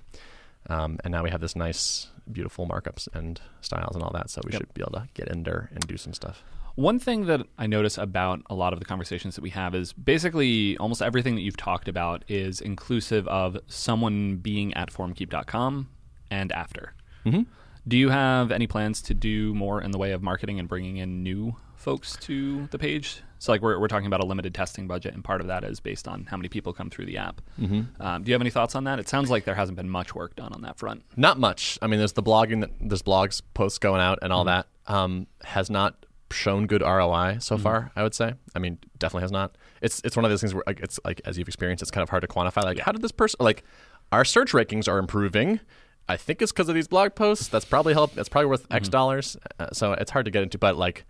[0.68, 4.40] Um, and now we have this nice, beautiful markups and styles and all that, so
[4.44, 4.60] we Yep.
[4.62, 6.42] should be able to get in there and do some stuff.
[6.74, 9.92] One thing that I notice about a lot of the conversations that we have is
[9.94, 15.88] basically almost everything that you've talked about is inclusive of someone being at formkeep.com
[16.30, 16.92] and after.
[17.24, 17.42] Mm-hmm.
[17.88, 20.96] Do you have any plans to do more in the way of marketing and bringing
[20.96, 23.22] in new folks to the page?
[23.38, 25.80] So, like, we're, we're talking about a limited testing budget, and part of that is
[25.80, 27.40] based on how many people come through the app.
[27.60, 28.02] Mm-hmm.
[28.02, 28.98] Um, do you have any thoughts on that?
[28.98, 31.02] It sounds like there hasn't been much work done on that front.
[31.16, 31.78] Not much.
[31.82, 34.66] I mean, there's the blogging, that, there's blogs, posts going out, and all that.
[34.86, 37.92] Um, has not shown good ROI so far.
[37.96, 38.34] I would say.
[38.54, 39.56] I mean, definitely has not.
[39.80, 42.02] It's it's one of those things where like, it's like as you've experienced, it's kind
[42.02, 42.64] of hard to quantify.
[42.64, 43.64] Like, how did this person like
[44.12, 45.60] our search rankings are improving?
[46.08, 47.48] I think it's because of these blog posts.
[47.48, 48.14] That's probably help.
[48.14, 49.36] That's probably worth X dollars.
[49.58, 50.58] Uh, so it's hard to get into.
[50.58, 51.04] But like,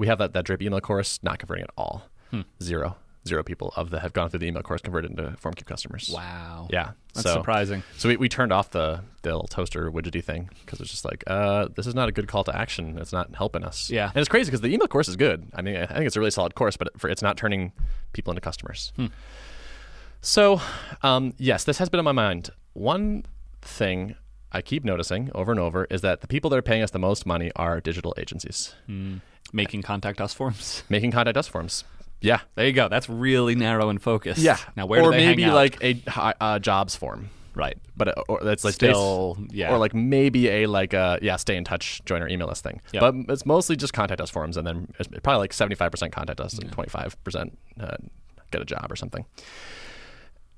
[0.00, 2.04] we have that that drip email course not converting at all.
[2.62, 2.96] Zero.
[3.28, 6.10] Zero people of the have gone through the email course converted into FormKeep customers.
[6.12, 6.68] Wow.
[6.70, 7.82] Yeah, That's so, surprising.
[7.98, 11.22] So we, we turned off the, the little toaster widgety thing because it's just like,
[11.26, 12.96] uh, this is not a good call to action.
[12.96, 13.90] It's not helping us.
[13.90, 14.08] Yeah.
[14.08, 15.46] and it's crazy because the email course is good.
[15.54, 17.72] I mean, I think it's a really solid course, but for, it's not turning
[18.14, 18.94] people into customers.
[20.22, 20.62] So,
[21.02, 22.48] um, yes, this has been on my mind.
[22.72, 23.24] One
[23.60, 24.14] thing
[24.50, 26.98] I keep noticing over and over is that the people that are paying us the
[26.98, 28.74] most money are digital agencies
[29.52, 30.82] Making contact us forms.
[30.88, 31.84] making contact us forms.
[32.22, 32.88] Yeah, There you go.
[32.88, 34.40] That's really narrow and focused.
[34.42, 34.58] yeah.
[34.76, 35.56] Now, where or do they maybe hang out?
[35.56, 37.30] Or maybe like a uh, jobs form.
[37.54, 37.78] right.
[37.96, 39.72] but uh, or that's like Still, yeah.
[39.72, 42.80] or like maybe a like uh yeah stay in touch join our email list thing
[42.92, 43.00] Yep.
[43.00, 46.58] but it's mostly just contact us forms, and then it's probably like 75% contact us
[46.58, 47.96] and 25% uh,
[48.50, 49.24] get a job or something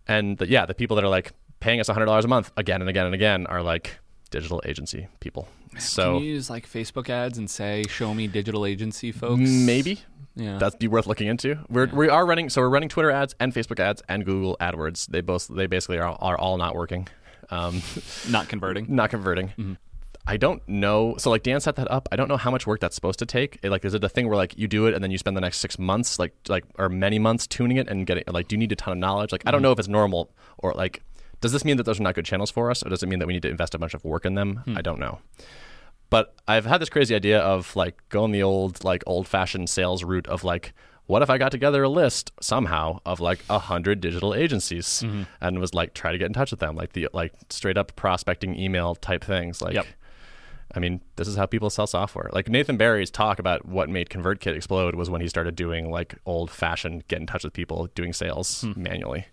[0.08, 2.90] and the, yeah the people that are like paying us $100 a month again and
[2.90, 3.98] again and again are like
[4.32, 5.46] digital agency people
[5.78, 9.40] so Can you use like Facebook ads and say, "Show me digital agency folks"?
[9.48, 10.00] maybe
[10.34, 10.58] Yeah.
[10.58, 11.56] that'd be worth looking into.
[11.70, 15.06] We're we are running so we're running Twitter ads and Facebook ads and Google AdWords.
[15.06, 17.08] They both they basically are, are all not working.
[17.50, 17.80] Um,
[18.28, 18.86] not converting.
[18.88, 19.48] not converting.
[19.48, 19.72] Mm-hmm.
[20.26, 21.16] I don't know.
[21.18, 22.08] So like Dan set that up.
[22.12, 23.58] I don't know how much work that's supposed to take.
[23.62, 25.36] It, like, is it a thing where like you do it and then you spend
[25.36, 28.54] the next six months, like like or many months tuning it and getting like, do
[28.54, 29.32] you need a ton of knowledge?
[29.32, 29.52] Like, I Mm-hmm.
[29.54, 31.02] don't know if it's normal or like,
[31.42, 33.18] does this mean that those are not good channels for us, or does it mean
[33.18, 34.62] that we need to invest a bunch of work in them?
[34.64, 34.78] Hmm.
[34.78, 35.18] I don't know.
[36.08, 40.02] But I've had this crazy idea of like going the old like old fashioned sales
[40.02, 40.72] route of like.
[41.06, 45.22] What if I got together a list somehow of like a hundred digital agencies Mm-hmm.
[45.40, 47.94] and was like try to get in touch with them, like the like straight up
[47.96, 49.86] prospecting email type things, like Yep.
[50.74, 52.30] I mean, this is how people sell software.
[52.32, 56.14] Like Nathan Barry's talk about what made ConvertKit explode was when he started doing like
[56.24, 59.26] old fashioned get in touch with people, doing sales manually.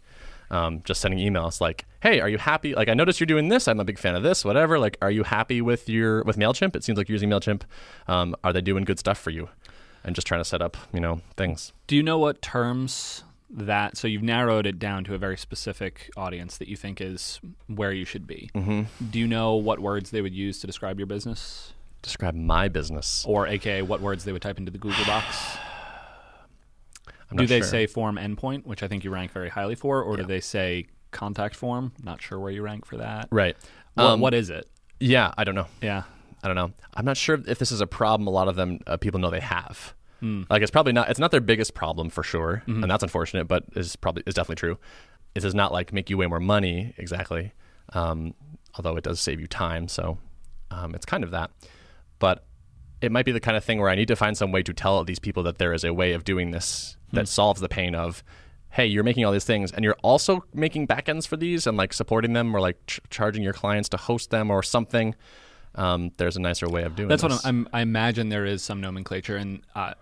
[0.50, 2.74] Um, just sending emails like, "Hey, are you happy?
[2.76, 3.68] Like, I noticed you're doing this.
[3.68, 4.44] I'm a big fan of this.
[4.46, 4.80] Whatever.
[4.80, 6.76] Like, are you happy with your with Mailchimp?
[6.76, 7.62] It seems like you're using Mailchimp.
[8.08, 9.50] Um, are they doing good stuff for you?
[10.04, 11.74] And just trying to set up, you know, things.
[11.88, 13.98] Do you know what terms that?
[13.98, 17.92] So you've narrowed it down to a very specific audience that you think is where
[17.92, 18.50] you should be.
[18.56, 18.84] Mm-hmm.
[19.10, 23.26] Do you know what words they would use to describe your business, Describe my business.
[23.28, 25.04] or AKA what words they would type into the Google?
[27.32, 27.68] I'm do they sure.
[27.68, 30.88] say form endpoint, which I think you rank very highly for, or do they say
[31.12, 31.92] contact form?
[32.04, 33.28] Not sure where you rank for that.
[33.32, 33.56] right?
[33.96, 34.70] What, Um, what is it?
[35.00, 35.68] Yeah, I don't know.
[35.82, 36.04] Yeah.
[36.44, 36.72] I don't know.
[36.94, 38.28] I'm not sure if this is a problem.
[38.28, 39.94] A lot of them uh, people know they have.
[40.22, 40.44] Hmm.
[40.50, 41.10] Like it's probably not.
[41.10, 42.84] It's not their biggest problem for sure, Mm-hmm.
[42.84, 43.48] and that's unfortunate.
[43.48, 44.78] But is probably is definitely true.
[45.36, 47.54] It does not like make you way more money exactly,
[47.94, 48.34] um,
[48.76, 49.88] although it does save you time.
[49.88, 50.18] So
[50.72, 51.52] um, it's kind of that.
[52.20, 52.46] but
[53.02, 54.74] it might be the kind of thing where I need to find some way to
[54.74, 57.96] tell these people that there is a way of doing this that solves the pain
[57.96, 58.24] of,
[58.72, 61.94] hey, you're making all these things and you're also making backends for these and like
[61.94, 65.16] supporting them or like ch- charging your clients to host them or something.
[65.76, 67.10] Um, there's a nicer way of doing it.
[67.10, 67.32] That's this.
[67.32, 69.94] what I'm, I'm, I imagine there is some nomenclature, and uh,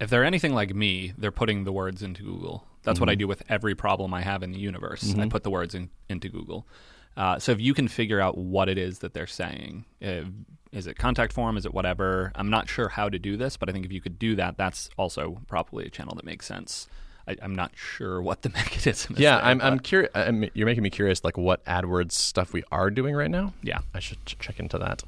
[0.00, 2.66] if they're anything like me, they're putting the words into Google.
[2.82, 5.14] That's what I do with every problem I have in the universe.
[5.18, 6.68] I put the words in, into Google.
[7.16, 10.22] Uh, so if you can figure out what it is that they're saying, uh,
[10.70, 11.56] is it contact form?
[11.56, 12.30] Is it whatever?
[12.34, 14.56] I'm not sure how to do this, but I think if you could do that,
[14.56, 16.86] that's also probably a channel that makes sense.
[17.28, 19.20] I, I'm not sure what the mechanism is.
[19.20, 20.10] yeah, there, I'm, I'm curious.
[20.54, 23.52] You're making me curious, like what AdWords stuff we are doing right now.
[23.62, 23.80] Yeah.
[23.94, 25.02] I should ch- check into that,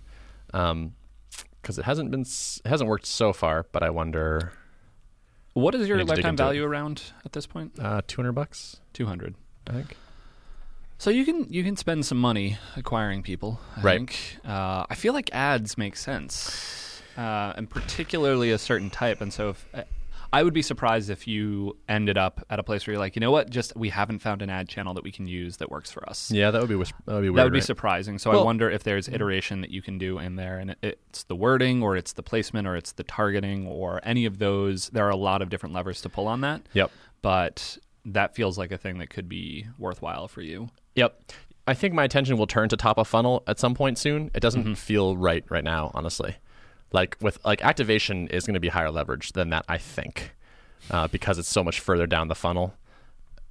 [0.50, 3.66] because it hasn't been it hasn't worked so far.
[3.72, 4.52] But I wonder,
[5.52, 6.46] What is your need to dig lifetime into it.
[6.46, 7.72] value around at this point?
[7.80, 9.34] uh, two hundred bucks, 200.
[9.68, 9.96] I think.
[11.00, 13.60] So you can you can spend some money acquiring people.
[13.76, 13.96] I Right.
[13.98, 14.38] Think.
[14.44, 19.20] Uh, I feel like ads make sense, uh, and particularly a certain type.
[19.20, 19.66] And so if,
[20.32, 23.20] I would be surprised if you ended up at a place where you're like, you
[23.20, 25.90] know what, just we haven't found an ad channel that we can use that works
[25.90, 26.30] for us.
[26.30, 27.36] Yeah, that would be that would be weird.
[27.38, 27.64] That would be right?
[27.64, 28.18] surprising.
[28.18, 31.36] So I wonder if there's iteration that you can do in there, and it's the
[31.36, 34.90] wording, or it's the placement, or it's the targeting, or any of those.
[34.90, 36.62] There are a lot of different levers to pull on that.
[36.74, 36.90] Yep.
[37.22, 40.68] But that feels like a thing that could be worthwhile for you.
[40.94, 41.32] Yep.
[41.66, 44.30] I think my attention will turn to top of funnel at some point soon.
[44.34, 44.72] It doesn't mm-hmm.
[44.74, 46.36] feel right right now, honestly.
[46.92, 50.32] Like with like activation is going to be higher leverage than that, I think,
[50.90, 52.74] uh, because it's so much further down the funnel.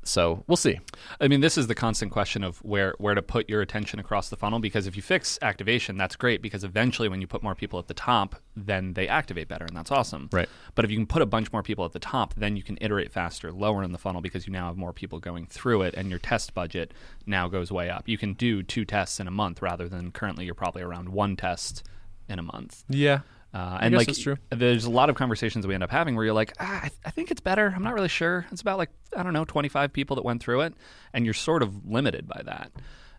[0.07, 0.79] So we'll see.
[1.19, 4.29] I mean, this is the constant question of where where to put your attention across
[4.29, 4.59] the funnel.
[4.59, 6.41] Because if you fix activation, that's great.
[6.41, 9.75] Because eventually, when you put more people at the top, then they activate better, and
[9.75, 10.29] that's awesome.
[10.31, 10.47] Right.
[10.75, 12.77] But if you can put a bunch more people at the top, then you can
[12.79, 15.93] iterate faster, lower in the funnel, because you now have more people going through it,
[15.95, 16.93] and your test budget
[17.25, 18.07] now goes way up.
[18.07, 21.35] You can do two tests in a month rather than currently you're probably around one
[21.35, 21.83] test
[22.29, 22.83] in a month.
[22.89, 23.21] Yeah.
[23.53, 24.07] Uh, and like,
[24.51, 27.01] there's a lot of conversations we end up having where you're like, ah, I, th-
[27.05, 27.73] I think it's better.
[27.75, 28.45] I'm not really sure.
[28.51, 30.73] It's about like I don't know, 25 people that went through it,
[31.13, 32.71] and you're sort of limited by that.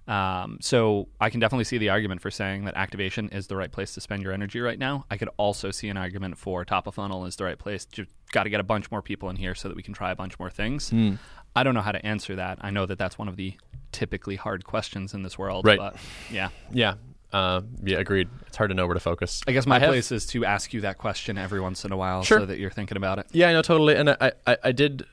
[0.09, 3.71] Um, so I can definitely see the argument for saying that activation is the right
[3.71, 5.05] place to spend your energy right now.
[5.11, 7.85] I could also see an argument for top of funnel is the right place.
[7.85, 10.11] Just got to get a bunch more people in here so that we can try
[10.11, 10.89] a bunch more things.
[10.89, 11.15] Hmm.
[11.55, 12.59] I don't know how to answer that.
[12.63, 13.55] I know that that's one of the
[13.93, 15.67] typically hard questions in this world.
[15.67, 15.79] Right.
[15.79, 15.97] But
[16.31, 16.49] yeah.
[16.73, 16.95] Yeah.
[17.33, 17.99] Uh, yeah.
[17.99, 18.29] Agreed.
[18.47, 19.43] It's hard to know where to focus.
[19.47, 21.97] I guess my have- place is to ask you that question every once in a
[21.97, 22.41] while Sure.
[22.41, 23.27] so that you're thinking about it.
[23.33, 23.97] Yeah, I know totally.
[23.97, 25.05] And I, I, I did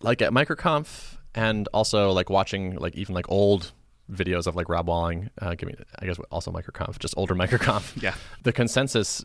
[0.00, 3.72] like at MicroConf and also like watching like even like old
[4.10, 5.30] videos of like Rob Walling.
[5.40, 7.96] Uh, give me, I guess also MicroConf, just older MicroConf.
[8.02, 8.14] Yeah.
[8.42, 9.24] The consensus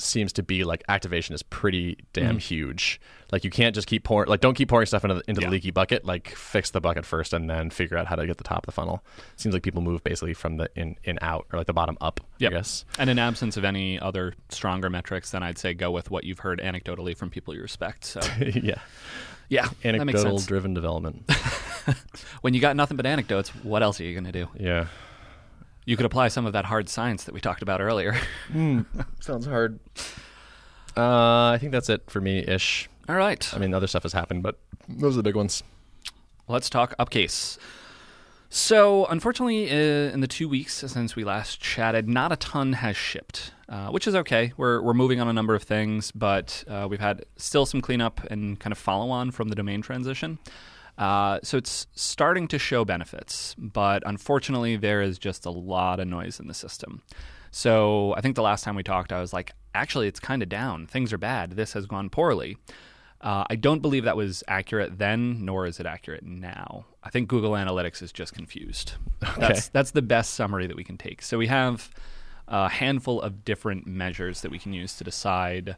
[0.00, 2.40] seems to be like activation is pretty damn mm.
[2.40, 3.00] huge.
[3.30, 5.48] Like you can't just keep pouring, like don't keep pouring stuff into the, into Yeah.
[5.48, 6.04] the leaky bucket.
[6.04, 8.66] Like fix the bucket first and then figure out how to get the top of
[8.66, 9.04] the funnel.
[9.36, 12.20] Seems like people move basically from the in in out or like the bottom up.
[12.38, 12.52] Yep.
[12.52, 12.84] I guess.
[12.98, 16.38] And in absence of any other stronger metrics, then I'd say go with what you've
[16.40, 18.04] heard anecdotally from people you respect.
[18.04, 18.78] So yeah.
[19.48, 21.30] yeah, anecdotal driven development.
[22.42, 24.48] When you got nothing but anecdotes, what else are you going to do?
[24.58, 24.86] yeah.
[25.88, 28.14] You could apply some of that hard science that we talked about earlier.
[29.20, 29.80] Sounds hard.
[30.94, 32.90] Uh, I think that's it for me ish.
[33.08, 35.62] All right, I mean, other stuff has happened, but those are the big ones.
[36.46, 37.56] let's talk upcase.
[38.50, 42.94] So, unfortunately, uh, in the two weeks since we last chatted, not a ton has
[42.94, 44.52] shipped, uh, which is okay.
[44.58, 48.30] We're, we're moving on a number of things, but uh, we've had still some cleanup
[48.30, 50.38] and kind of follow on from the domain transition.
[50.98, 56.08] Uh, so it's starting to show benefits, but unfortunately, there is just a lot of
[56.08, 57.02] noise in the system.
[57.52, 60.48] So I think the last time we talked, I was like, actually, it's kind of
[60.48, 60.86] down.
[60.86, 61.52] Things are bad.
[61.52, 62.58] This has gone poorly.
[63.20, 66.86] Uh, I don't believe that was accurate then, nor is it accurate now.
[67.02, 68.94] I think Google Analytics is just confused.
[69.38, 71.22] That's that's the best summary that we can take.
[71.22, 71.90] So we have
[72.46, 75.76] a handful of different measures that we can use to decide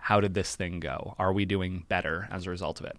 [0.00, 1.14] how did this thing go?
[1.18, 2.96] Are we doing better as a result of it?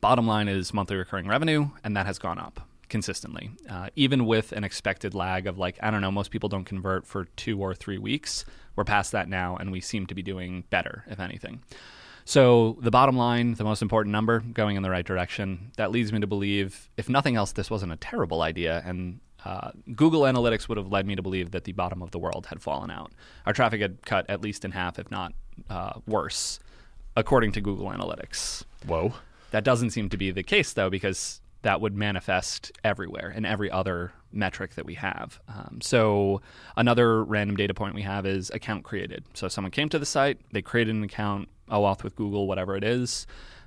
[0.00, 4.52] Bottom line is monthly recurring revenue, and that has gone up consistently, uh, even with
[4.52, 7.74] an expected lag of like I don't know, most people don't convert for two or
[7.74, 8.44] three weeks.
[8.76, 11.62] We're past that now, and we seem to be doing better, if anything.
[12.24, 15.72] So the bottom line, the most important number, going in the right direction.
[15.76, 19.70] That leads me to believe, if nothing else, this wasn't a terrible idea, and uh,
[19.94, 22.60] Google Analytics would have led me to believe that the bottom of the world had
[22.60, 23.12] fallen out.
[23.46, 25.32] Our traffic had cut at least in half, if not
[25.68, 26.60] uh, worse,
[27.16, 28.64] according to Google Analytics.
[28.86, 29.14] Whoa.
[29.50, 33.70] That doesn't seem to be the case, though, because that would manifest everywhere in every
[33.70, 35.40] other metric that we have.
[35.48, 36.40] Um, so,
[36.76, 39.24] another random data point we have is account created.
[39.34, 42.84] So, someone came to the site, they created an account, OAuth with Google, whatever it
[42.84, 43.26] is,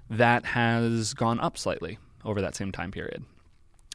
[0.09, 3.23] that has gone up slightly over that same time period.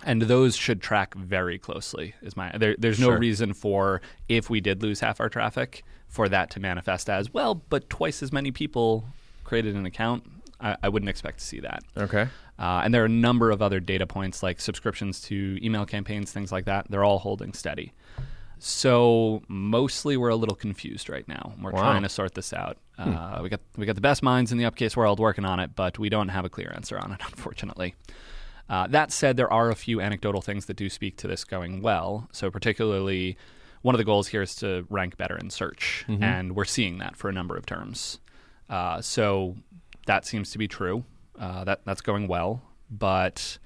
[0.05, 2.15] and those should track very closely.
[2.23, 3.19] Is my there, there's no Sure.
[3.19, 7.57] reason for if we did lose half our traffic for that to manifest as well,
[7.69, 9.07] but twice as many people
[9.43, 10.23] created an account.
[10.61, 11.83] I, I wouldn't expect to see that.
[11.97, 12.27] Okay.
[12.59, 16.33] Uh, and there are a number of other data points like subscriptions to email campaigns,
[16.33, 16.87] things like that.
[16.91, 17.93] They're all holding steady.
[18.59, 21.53] So mostly we're a little confused right now.
[21.63, 21.83] We're Wow.
[21.83, 22.79] trying to sort this out.
[22.99, 25.77] Uh, we got we got the best minds in the upcase world working on it,
[25.77, 27.95] but we don't have a clear answer on it, unfortunately.
[28.69, 31.81] Uh, that said, there are a few anecdotal things that do speak to this going
[31.81, 32.29] well.
[32.33, 33.39] So particularly,
[33.83, 37.17] one of the goals here is to rank better in search, and we're seeing that
[37.17, 38.19] for a number of terms.
[38.69, 39.57] Uh, so
[40.09, 41.05] that seems to be true.
[41.39, 43.59] Uh, that that's going well, but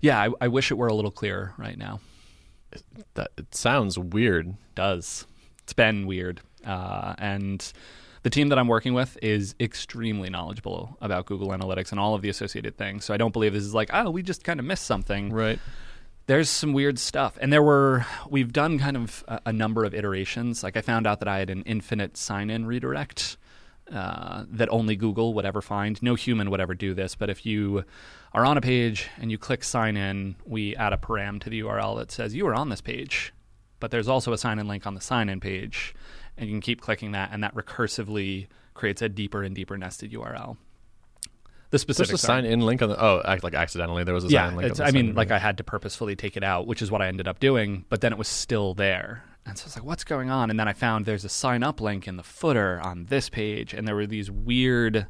[0.00, 2.00] yeah, I, I wish it were a little clearer right now.
[3.14, 4.54] That it sounds weird.
[4.74, 5.26] Does
[5.62, 7.70] it's been weird, uh, and
[8.22, 12.22] the team that I'm working with is extremely knowledgeable about Google Analytics and all of
[12.22, 13.04] the associated things.
[13.04, 15.32] So I don't believe this is like, oh, we just kind of missed something.
[15.32, 15.58] Right.
[16.26, 19.92] there's some weird stuff and there were we've done kind of a, a number of
[19.94, 23.36] iterations like i found out that i had an infinite sign-in redirect
[23.92, 27.44] uh, that only google would ever find no human would ever do this but if
[27.44, 27.84] you
[28.32, 31.60] are on a page and you click sign in we add a param to the
[31.60, 33.32] url that says you are on this page
[33.78, 35.94] but there's also a sign in link on the sign in page
[36.36, 40.12] and you can keep clicking that and that recursively creates a deeper and deeper nested
[40.12, 40.56] url
[41.70, 43.00] the There's specific a sign in link on the.
[43.00, 44.70] Oh, act like accidentally there was a yeah, sign link.
[44.70, 46.90] it's, on the I mean, like I had to purposefully take it out, which is
[46.90, 47.84] what I ended up doing.
[47.88, 50.58] But then it was still there, and so I was like, "What's going on?" And
[50.58, 53.86] then I found there's a sign up link in the footer on this page, and
[53.86, 55.06] there were these weird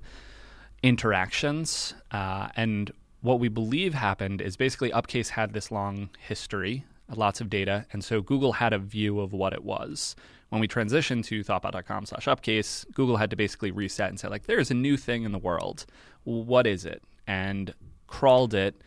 [0.83, 1.94] interactions.
[2.11, 7.50] Uh, and what we believe happened is basically Upcase had this long history, lots of
[7.50, 10.16] data, and so Google had a view of what it was.
[10.48, 14.46] When we transitioned to thoughtbot.com slash upcase, Google had to basically reset and say, like,
[14.46, 15.87] there's a new thing in the world.
[16.24, 17.03] What is it?
[17.26, 17.72] And
[18.09, 18.81] crawled it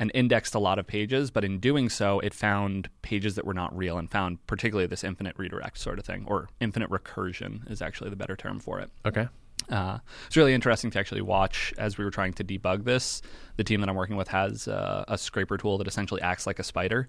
[0.00, 3.54] and indexed a lot of pages, but in doing so, it found pages that were
[3.54, 7.82] not real and found particularly this infinite redirect sort of thing, or infinite recursion is
[7.82, 8.90] actually the better term for it.
[9.06, 9.28] okay.
[9.68, 13.20] Uh, it's really interesting to actually watch as we were trying to debug this.
[13.56, 16.58] The team that I'm working with has uh, a scraper tool that essentially acts like
[16.58, 17.08] a spider,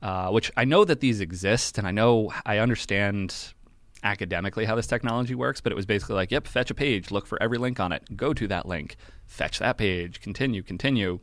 [0.00, 3.52] uh, which I know that these exist, and I know I understand
[4.04, 7.26] academically how this technology works, but it was basically like, yep, fetch a page, look
[7.26, 8.96] for every link on it, go to that link,
[9.26, 11.18] fetch that page, continue, continue.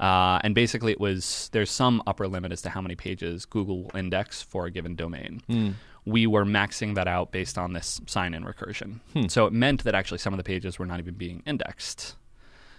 [0.00, 3.82] Uh, and basically, it was there's some upper limit as to how many pages Google
[3.84, 5.70] will index for a given domain hmm.
[6.06, 9.00] we were maxing that out based on this sign in recursion.
[9.12, 9.28] Hmm.
[9.28, 12.16] So it meant that actually some of the pages were not even being indexed.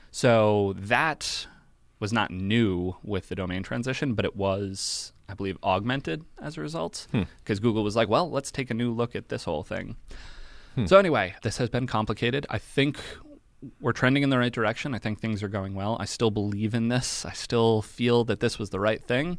[0.10, 1.48] So that
[2.00, 6.62] was not new with the domain transition, but it was, I believe, augmented as a
[6.62, 7.08] result.
[7.12, 7.24] Hmm.
[7.44, 9.96] Because Google was like, well, let's take a new look at this whole thing.
[10.86, 12.46] So, anyway, this has been complicated.
[12.50, 12.98] I think
[13.80, 14.94] we're trending in the right direction.
[14.94, 15.98] I think things are going well.
[16.00, 17.26] I still believe in this.
[17.26, 19.38] I still feel that this was the right thing.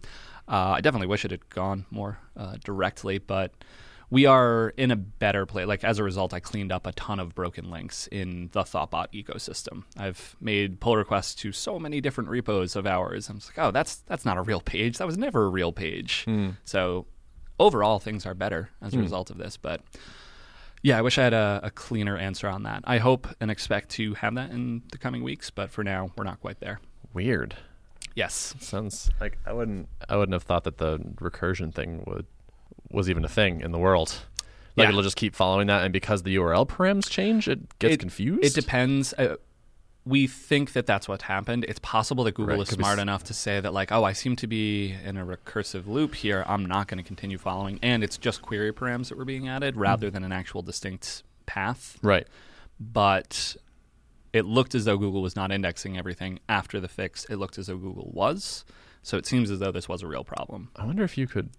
[0.48, 3.52] Uh, I definitely wish it had gone more uh, directly, but
[4.10, 5.66] we are in a better place.
[5.66, 9.06] Like as a result, I cleaned up a ton of broken links in the Thoughtbot
[9.14, 9.84] ecosystem.
[9.96, 13.28] I've made pull requests to so many different repos of ours.
[13.28, 14.98] I'm like, oh, that's that's not a real page.
[14.98, 16.24] That was never a real page.
[16.64, 17.06] So
[17.58, 19.56] overall, things are better as a result of this.
[19.56, 19.80] But
[20.82, 22.82] yeah, I wish I had a, a cleaner answer on that.
[22.84, 26.24] I hope and expect to have that in the coming weeks, but for now, we're
[26.24, 26.80] not quite there.
[27.14, 27.54] Weird.
[28.14, 28.54] Yes.
[28.60, 29.88] Sounds like I wouldn't.
[30.08, 32.26] I wouldn't have thought that the recursion thing would
[32.90, 34.14] was even a thing in the world.
[34.76, 34.88] Like Yeah.
[34.90, 38.44] it'll just keep following that, and because the URL params change, it gets It- confused.
[38.44, 39.12] It depends.
[39.14, 39.36] Uh,
[40.04, 41.64] we think that that's what happened.
[41.68, 44.02] It's possible that Google Right, is could be smart enough to say that, like, oh,
[44.02, 46.44] I seem to be in a recursive loop here.
[46.48, 47.78] I'm not going to continue following.
[47.82, 49.82] And it's just query params that were being added mm-hmm.
[49.82, 51.98] rather than an actual distinct path.
[52.02, 52.26] right.
[52.80, 53.56] But
[54.32, 57.24] it looked as though Google was not indexing everything after the fix.
[57.26, 58.64] It looked as though Google was.
[59.02, 60.70] So it seems as though this was a real problem.
[60.74, 61.50] I wonder if you could.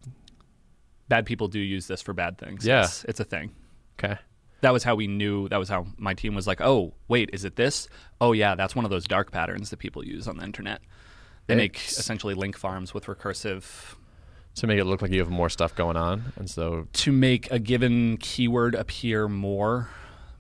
[1.08, 2.66] Bad people do use this for bad things.
[2.66, 2.82] Yeah.
[2.82, 3.52] Yes, it's a thing.
[3.98, 4.18] Okay.
[4.64, 7.46] That was how we knew that was how my team was like oh wait is
[7.46, 7.88] it this?
[8.20, 10.82] Oh yeah that's one of those dark patterns that people use on the internet.
[11.48, 13.96] They make essentially link farms with recursive
[14.56, 17.52] To make it look like you have more stuff going on, and so to make
[17.52, 19.90] a given keyword appear more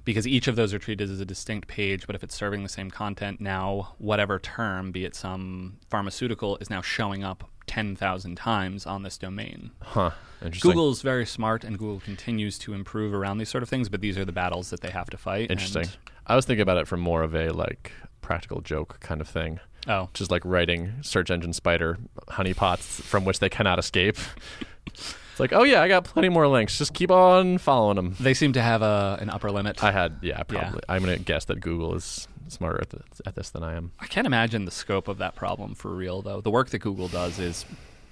[0.06, 2.70] because each of those are treated as a distinct page but if it's serving the
[2.70, 8.86] same content now whatever term be it some pharmaceutical is now showing up 10,000 times
[8.86, 10.12] on this domain huh?
[10.42, 10.72] Interesting.
[10.72, 14.18] Google's very smart and Google continues to improve around these sort of things but these
[14.18, 15.88] are the battles that they have to fight Interesting.
[16.28, 17.92] I was thinking about it from more of a like
[18.22, 21.98] practical joke kind of thing, oh just like writing search engine spider
[22.30, 24.18] honeypots from which they cannot escape.
[25.34, 26.78] It's like, oh yeah, I got plenty more links.
[26.78, 28.16] Just keep on following them.
[28.20, 29.84] They seem to have a an upper limit.
[29.84, 30.82] I had, yeah, probably.
[30.88, 33.94] I'm gonna guess that Google is smarter at, the, at this than I am.
[34.00, 36.40] I can't imagine the scope of that problem for real though.
[36.40, 37.66] The work that Google does is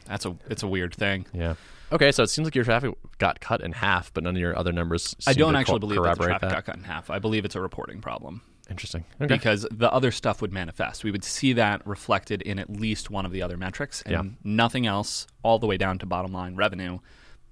[0.08, 1.28] that's a it's a weird thing.
[1.32, 1.54] Yeah.
[1.92, 4.58] Okay, so it seems like your traffic got cut in half, but none of your
[4.58, 5.16] other numbers.
[5.28, 6.56] I don't actually co- believe that the traffic that.
[6.56, 7.12] got cut in half.
[7.12, 8.42] I believe it's a reporting problem
[8.72, 9.04] Interesting.
[9.22, 9.36] Okay.
[9.36, 11.04] because the other stuff would manifest.
[11.04, 14.24] We would see that reflected in at least one of the other metrics, and Yeah.
[14.44, 17.00] nothing else, all the way down to bottom line revenue,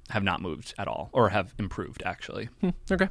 [0.10, 2.50] have not moved at all or have improved actually.
[2.62, 2.70] Hmm.
[2.90, 3.10] okay.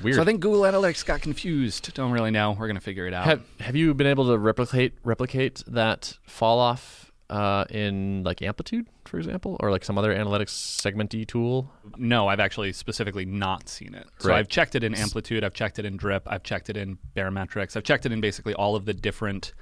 [0.00, 0.14] Weird.
[0.16, 1.92] So I think Google Analytics got confused.
[1.94, 2.52] Don't really know.
[2.52, 3.24] We're gonna figure it out.
[3.24, 8.86] have Have you been able to replicate replicate that fall off uh, in like Amplitude,
[9.04, 11.70] for example, or like some other analytics segmenty tool?
[11.96, 14.06] No, I've actually specifically not seen it.
[14.18, 14.38] So Right.
[14.38, 17.76] I've checked it in Amplitude, I've checked it in Drip, I've checked it in Baremetrics,
[17.76, 19.52] I've checked it in basically all of the different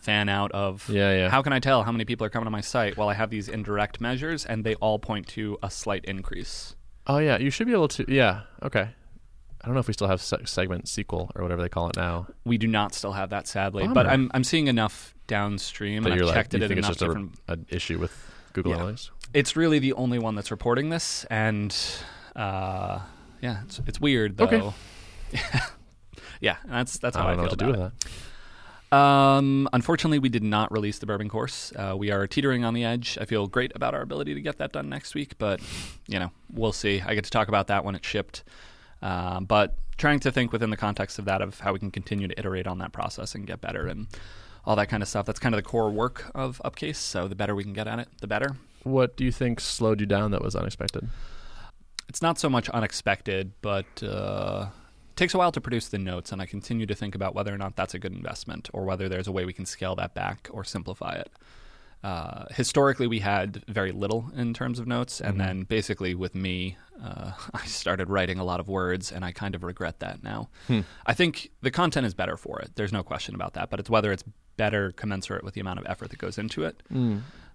[0.00, 1.28] fan out of Yeah, yeah.
[1.28, 3.30] how can I tell how many people are coming to my site while I have
[3.30, 6.74] these indirect measures and they all point to a slight increase.
[7.06, 8.04] Oh yeah, you should be able to.
[8.08, 8.42] Yeah.
[8.62, 8.88] Okay.
[9.60, 12.26] I don't know if we still have segment SQL or whatever they call it now.
[12.44, 13.94] We do not still have that sadly, Bummer.
[13.94, 16.88] but I'm I'm seeing enough downstream But and I've like, checked it in think it's
[16.88, 17.10] just a,
[17.48, 18.12] an issue with
[18.52, 18.78] Google Yeah.
[18.78, 19.10] Analytics?
[19.34, 21.74] it's really the only one that's reporting this and
[22.36, 23.00] uh,
[23.40, 24.44] yeah, it's, it's weird though.
[24.44, 24.72] Okay.
[26.40, 28.08] yeah, that's that's how I I, feel what to do about with it.
[28.90, 28.96] that.
[28.96, 31.72] Um, unfortunately, we did not release the bourbon course.
[31.74, 33.16] Uh, we are teetering on the edge.
[33.18, 35.60] I feel great about our ability to get that done next week, but
[36.06, 37.00] you know, we'll see.
[37.00, 38.44] I get to talk about that when it's shipped.
[39.00, 42.28] Um, but trying to think within the context of that of how we can continue
[42.28, 44.06] to iterate on that process and get better and
[44.64, 45.26] all that kind of stuff.
[45.26, 46.96] That's kind of the core work of Upcase.
[46.96, 48.56] So the better we can get at it, the better.
[48.84, 51.08] What do you think slowed you down that was unexpected?
[52.08, 54.66] It's not so much unexpected, but uh,
[55.10, 57.54] it takes a while to produce the notes, and I continue to think about whether
[57.54, 60.14] or not that's a good investment or whether there's a way we can scale that
[60.14, 61.30] back or simplify it.
[62.02, 66.76] Uh, historically, we had very little in terms of notes, and then basically with me,
[67.02, 70.48] uh, I started writing a lot of words, and I kind of regret that now.
[71.06, 72.72] I think the content is better for it.
[72.74, 74.24] There's no question about that, but it's whether it's
[74.56, 76.82] better commensurate with the amount of effort that goes into it.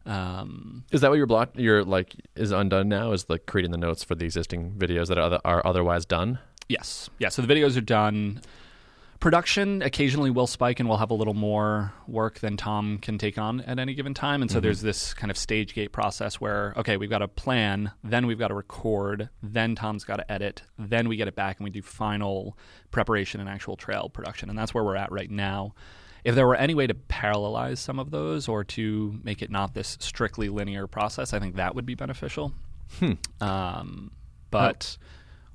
[0.06, 3.12] Um, Is that what your block your like is undone now?
[3.12, 6.39] Is like creating the notes for the existing videos that are, other, are otherwise done?
[6.70, 7.10] Yes.
[7.20, 7.30] Yeah.
[7.30, 8.41] So the videos are done.
[9.20, 13.38] Production occasionally will spike and we'll have a little more work than Tom can take
[13.38, 14.41] on at any given time.
[14.41, 17.91] And so there's this kind of stage gate process where, okay, we've got a plan,
[18.03, 21.57] then we've got to record, then Tom's got to edit, then we get it back
[21.57, 22.57] and we do final
[22.91, 24.49] preparation and actual trail production.
[24.49, 25.74] And that's where we're at right now.
[26.24, 29.74] If there were any way to parallelize some of those or to make it not
[29.74, 32.53] this strictly linear process, I think that would be beneficial.
[33.41, 34.11] Um,
[34.51, 34.97] but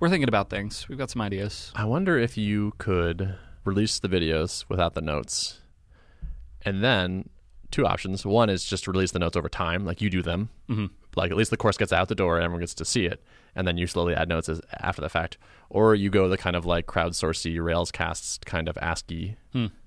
[0.00, 0.88] we're thinking about things.
[0.88, 1.72] We've got some ideas.
[1.74, 5.60] I wonder if you could release the videos without the notes,
[6.62, 7.28] and then
[7.70, 8.24] two options.
[8.24, 10.50] One is just release the notes over time, like you do them.
[10.68, 10.86] Mm-hmm.
[11.16, 13.22] Like at least the course gets out the door, and everyone gets to see it,
[13.54, 15.38] and then you slowly add notes as, after the fact.
[15.68, 19.36] Or you go the kind of like crowdsourcey Railscast kind of ASCII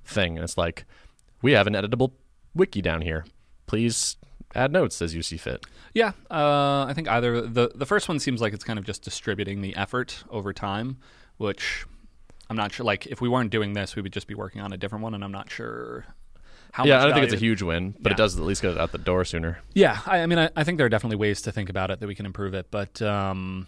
[0.03, 0.85] thing, and it's like
[1.41, 2.11] we have an editable
[2.53, 3.25] wiki down here.
[3.67, 4.17] Please
[4.53, 5.65] add notes as you see fit.
[5.93, 9.01] Yeah, uh, I think either the the first one seems like it's kind of just
[9.03, 10.97] distributing the effort over time,
[11.37, 11.85] which
[12.49, 12.85] I'm not sure.
[12.85, 15.13] Like if we weren't doing this, we would just be working on a different one,
[15.13, 16.05] and I'm not sure
[16.71, 16.85] how.
[16.85, 18.77] yeah, I don't think it's a huge win, but it does at least get it
[18.79, 19.59] out the door sooner.
[19.73, 21.99] Yeah, I, I mean, I, I think there are definitely ways to think about it
[21.99, 23.65] that we can improve it, but um,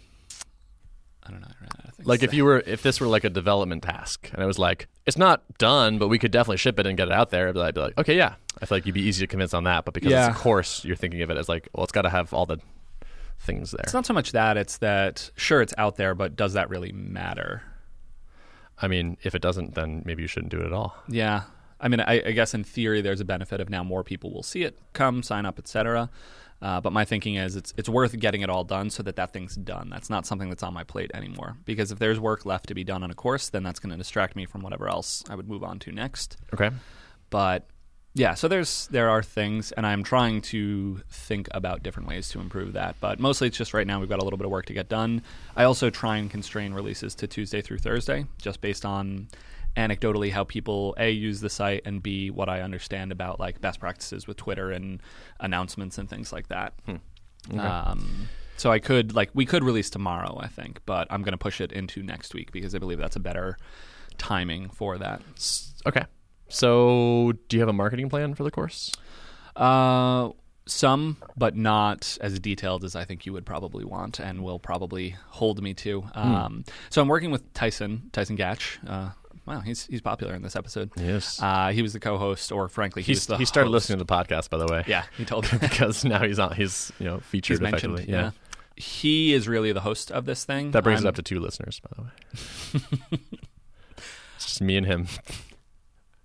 [1.26, 1.48] I don't know.
[1.48, 1.84] I don't know.
[1.88, 2.24] I think Like so.
[2.24, 5.16] if you were if this were like a development task and it was like it's
[5.18, 7.80] not done but we could definitely ship it and get it out there, I'd be
[7.80, 8.34] like, okay, yeah.
[8.60, 10.28] I feel like you'd be easy to convince on that, but because Yeah.
[10.30, 12.44] it's a course, you're thinking of it as like, well, it's got to have all
[12.46, 12.58] the
[13.40, 13.82] things there.
[13.84, 16.90] It's not so much that; it's that sure it's out there, but does that really
[16.92, 17.62] matter?
[18.80, 20.96] I mean, if it doesn't, then maybe you shouldn't do it at all.
[21.08, 21.42] Yeah.
[21.80, 24.42] I mean, I, I guess in theory, there's a benefit of now more people will
[24.42, 26.10] see it, come, sign up, etc.
[26.60, 29.32] Uh, but my thinking is it's it's worth getting it all done so that that
[29.32, 29.88] thing's done.
[29.90, 31.56] That's not something that's on my plate anymore.
[31.64, 33.96] Because if there's work left to be done on a course, then that's going to
[33.96, 36.36] distract me from whatever else I would move on to next.
[36.52, 36.70] Okay.
[37.30, 37.68] But
[38.14, 42.40] yeah, so there's there are things, and I'm trying to think about different ways to
[42.40, 42.96] improve that.
[43.00, 44.88] But mostly, it's just right now we've got a little bit of work to get
[44.88, 45.22] done.
[45.56, 49.28] I also try and constrain releases to Tuesday through Thursday, just based on
[49.76, 53.78] anecdotally how people a use the site and b what I understand about like best
[53.78, 55.00] practices with Twitter and
[55.38, 56.72] announcements and things like that.
[57.92, 61.38] Um, so I could like we could release tomorrow, I think, but I'm going to
[61.38, 63.56] push it into next week because I believe that's a better
[64.16, 65.22] timing for that.
[65.86, 66.04] Okay.
[66.48, 68.92] So, do you have a marketing plan for the course?
[69.56, 70.30] Uh,
[70.66, 75.16] some, but not as detailed as I think you would probably want, and will probably
[75.28, 76.04] hold me to.
[76.14, 78.78] Um, so I'm working with Tyson, Tyson Gach.
[78.86, 79.10] Uh,
[79.46, 80.90] wow, he's he's popular in this episode.
[80.96, 81.40] Yes.
[81.42, 83.72] Uh, he was the co-host, or frankly, he He's, was the he started host.
[83.90, 84.84] listening to the podcast, by the way.
[84.86, 85.58] Yeah, he told me.
[85.58, 86.54] because now he's on.
[86.54, 87.94] He's you know featured He's mentioned.
[87.94, 88.12] effectively.
[88.14, 88.30] Yeah.
[88.76, 90.70] he is really the host of this thing.
[90.72, 93.18] That brings I'm- it up to two listeners, by the way.
[94.36, 95.08] it's just me and him.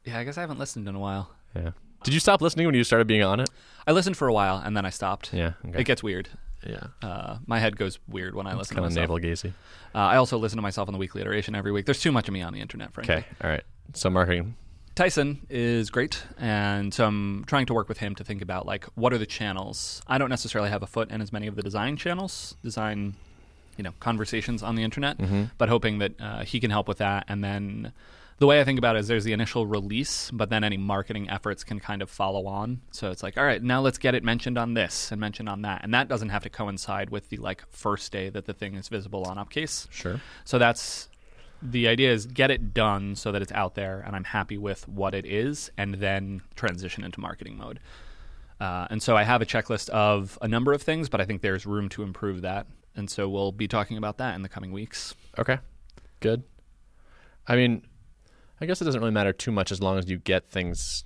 [0.05, 1.31] Yeah, I guess I haven't listened in a while.
[1.55, 1.71] Yeah.
[2.03, 3.49] Did you stop listening when you started being on it?
[3.87, 5.33] I listened for a while and then I stopped.
[5.33, 5.53] Yeah.
[5.67, 5.81] Okay.
[5.81, 6.29] It gets weird.
[6.67, 6.87] yeah.
[7.01, 9.03] Uh, my head goes weird when I It's listen kind of myself.
[9.09, 9.53] navel gazy.
[9.95, 11.85] Uh, I also listen to myself on the weekly iteration every week.
[11.85, 13.15] There's too much of me on the internet, frankly.
[13.15, 13.25] Okay.
[13.41, 13.63] All right.
[13.93, 14.55] So marketing.
[14.95, 18.85] Tyson is great, and so I'm trying to work with him to think about like
[18.93, 20.03] what are the channels.
[20.05, 23.15] I don't necessarily have a foot in as many of the design channels, design,
[23.75, 25.17] you know, conversations on the internet,
[25.57, 27.25] but hoping that uh, he can help with that.
[27.27, 27.91] And then
[28.39, 31.29] the way I think about it is there's the initial release, but then any marketing
[31.29, 32.81] efforts can kind of follow on.
[32.91, 35.61] So it's like, all right, now let's get it mentioned on this and mentioned on
[35.61, 38.75] that, and that doesn't have to coincide with the like first day that the thing
[38.75, 39.88] is visible on Upcase.
[39.91, 40.19] Sure.
[40.45, 41.09] So that's
[41.61, 44.88] the idea is get it done so that it's out there and I'm happy with
[44.88, 47.79] what it is, and then transition into marketing mode.
[48.59, 51.41] Uh, and so I have a checklist of a number of things, but I think
[51.41, 52.67] there's room to improve that.
[52.95, 55.15] And so we'll be talking about that in the coming weeks.
[55.38, 55.59] Okay.
[56.19, 56.43] Good.
[57.47, 57.84] I mean,
[58.61, 61.03] I guess it doesn't really matter too much as long as you get things.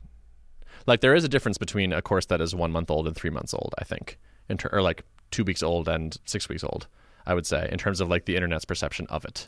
[0.85, 3.29] Like there is a difference between a course that is one month old and three
[3.29, 3.73] months old.
[3.77, 4.17] I think,
[4.49, 6.87] in ter- or like two weeks old and six weeks old.
[7.25, 9.45] I would say in terms of like the internet's perception of it.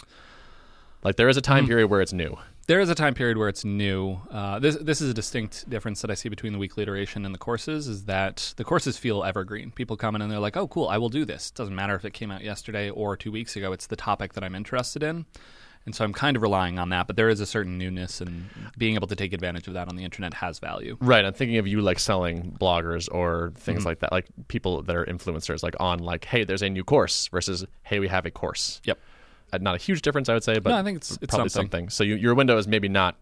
[1.03, 2.37] Like there is a time period where it's new.
[2.67, 4.19] There is a time period where it's new.
[4.29, 7.33] Uh, this this is a distinct difference that I see between the weekly iteration and
[7.33, 7.87] the courses.
[7.87, 9.71] Is that the courses feel evergreen.
[9.71, 11.95] People come in and they're like, "Oh, cool, I will do this." It doesn't matter
[11.95, 13.71] if it came out yesterday or two weeks ago.
[13.71, 15.25] It's the topic that I'm interested in,
[15.89, 17.07] and so I'm kind of relying on that.
[17.07, 18.45] But there is a certain newness, and
[18.77, 20.97] being able to take advantage of that on the internet has value.
[21.01, 21.25] Right.
[21.25, 25.05] I'm thinking of you like selling bloggers or things like that, like people that are
[25.05, 28.81] influencers, like on like, hey, there's a new course versus hey, we have a course.
[28.85, 28.99] Yep.
[29.51, 31.49] Uh, Not a huge difference, I would say, but No, I think it's- it's probably
[31.49, 31.89] something.
[31.89, 33.17] So you, your window is maybe not,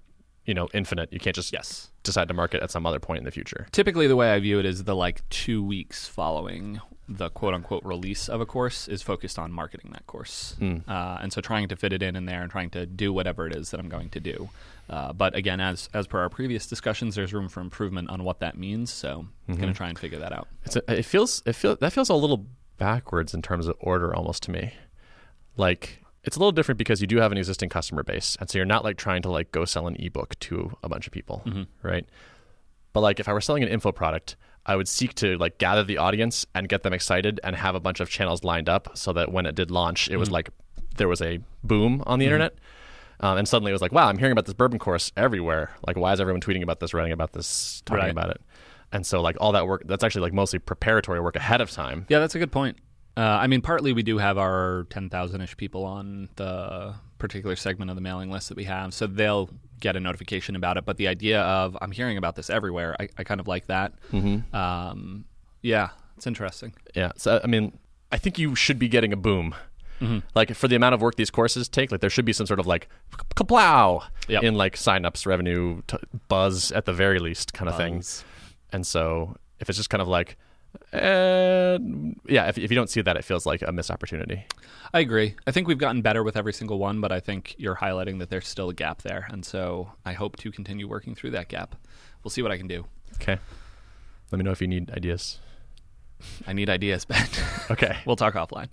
[0.46, 1.14] you know, infinite.
[1.14, 1.90] You can't just Yes.
[2.04, 3.66] decide to market at some other point in the future.
[3.72, 7.84] Typically, the way I view it is the like two weeks following the quote unquote
[7.86, 10.56] release of a course is focused on marketing that course.
[10.60, 13.48] Uh, and so trying to fit it in in there and trying to do whatever
[13.48, 14.50] it is that I'm going to do.
[14.90, 18.40] Uh, but again, as as per our previous discussions, there's room for improvement on what
[18.40, 18.92] that means.
[18.92, 20.48] So I'm going to try and figure that out.
[20.66, 22.46] It's a, it feels it feel that feels a little
[22.78, 24.74] backwards in terms of order almost to me.
[25.56, 28.58] Like it's a little different because you do have an existing customer base, and so
[28.58, 31.42] you're not like trying to like go sell an ebook to a bunch of people,
[31.84, 32.06] right?
[32.94, 34.36] But like if I were selling an info product,
[34.68, 37.80] I would seek to like gather the audience and get them excited and have a
[37.80, 40.50] bunch of channels lined up so that when it did launch, it was like
[40.98, 42.56] there was a boom on the internet.
[43.20, 45.72] Um, and suddenly it was like, wow, I'm hearing about this bourbon course everywhere.
[45.88, 48.12] Like, why is everyone tweeting about this, writing about this, talking Right.
[48.12, 48.42] about it?
[48.92, 52.06] And so, like, all that work, that's actually like mostly preparatory work ahead of time.
[52.10, 52.78] Yeah, that's a good point.
[53.16, 57.90] Uh, I mean, partly we do have our 10,000 ish people on the particular segment
[57.90, 59.50] of the mailing list that we have, so they'll
[59.80, 60.86] get a notification about it.
[60.86, 63.94] But the idea of I'm hearing about this everywhere, I, I kind of like that.
[64.12, 64.56] Mm-hmm.
[64.56, 65.26] Um,
[65.62, 66.74] yeah, it's interesting.
[66.96, 67.12] Yeah.
[67.18, 67.78] So, I mean,
[68.12, 69.56] I think you should be getting a boom.
[70.36, 72.60] Like, for the amount of work these courses take, like, there should be some sort
[72.60, 72.88] of like
[73.36, 74.44] kaplow Yep.
[74.44, 75.98] in like signups, revenue, t-
[76.28, 78.04] buzz at the very least, kind of thing.
[78.72, 80.38] And so, if it's just kind of like,
[80.94, 81.78] eh,
[82.28, 84.46] yeah, if, if you don't see that, it feels like a missed opportunity.
[84.94, 85.36] I agree.
[85.46, 88.30] I think we've gotten better with every single one, but I think you're highlighting that
[88.30, 89.28] there's still a gap there.
[89.30, 91.76] And so I hope to continue working through that gap.
[92.24, 92.86] We'll see what I can do.
[93.16, 93.38] Okay.
[94.32, 95.40] Let me know if you need ideas.
[96.48, 97.28] I need ideas, Ben.
[97.70, 97.98] Okay.
[98.06, 98.70] we'll talk offline.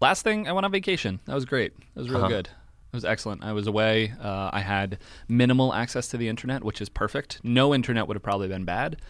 [0.00, 1.20] Last thing, I went on vacation.
[1.26, 1.72] That was great.
[1.94, 2.28] That was real Uh-huh.
[2.28, 2.46] good.
[2.46, 3.42] It was excellent.
[3.42, 4.12] I was away.
[4.22, 7.40] Uh, I had minimal access to the internet, which is perfect.
[7.42, 9.00] No internet would have probably been bad.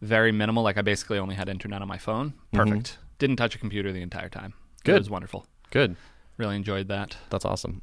[0.00, 0.62] Very minimal.
[0.62, 2.34] Like I basically only had internet on my phone.
[2.52, 2.58] Mhm.
[2.58, 2.98] Perfect.
[3.18, 4.54] Didn't touch a computer the entire time.
[4.84, 4.96] Good.
[4.96, 5.46] It was wonderful.
[5.70, 5.96] Good.
[6.36, 7.16] Really enjoyed that.
[7.30, 7.82] That's awesome.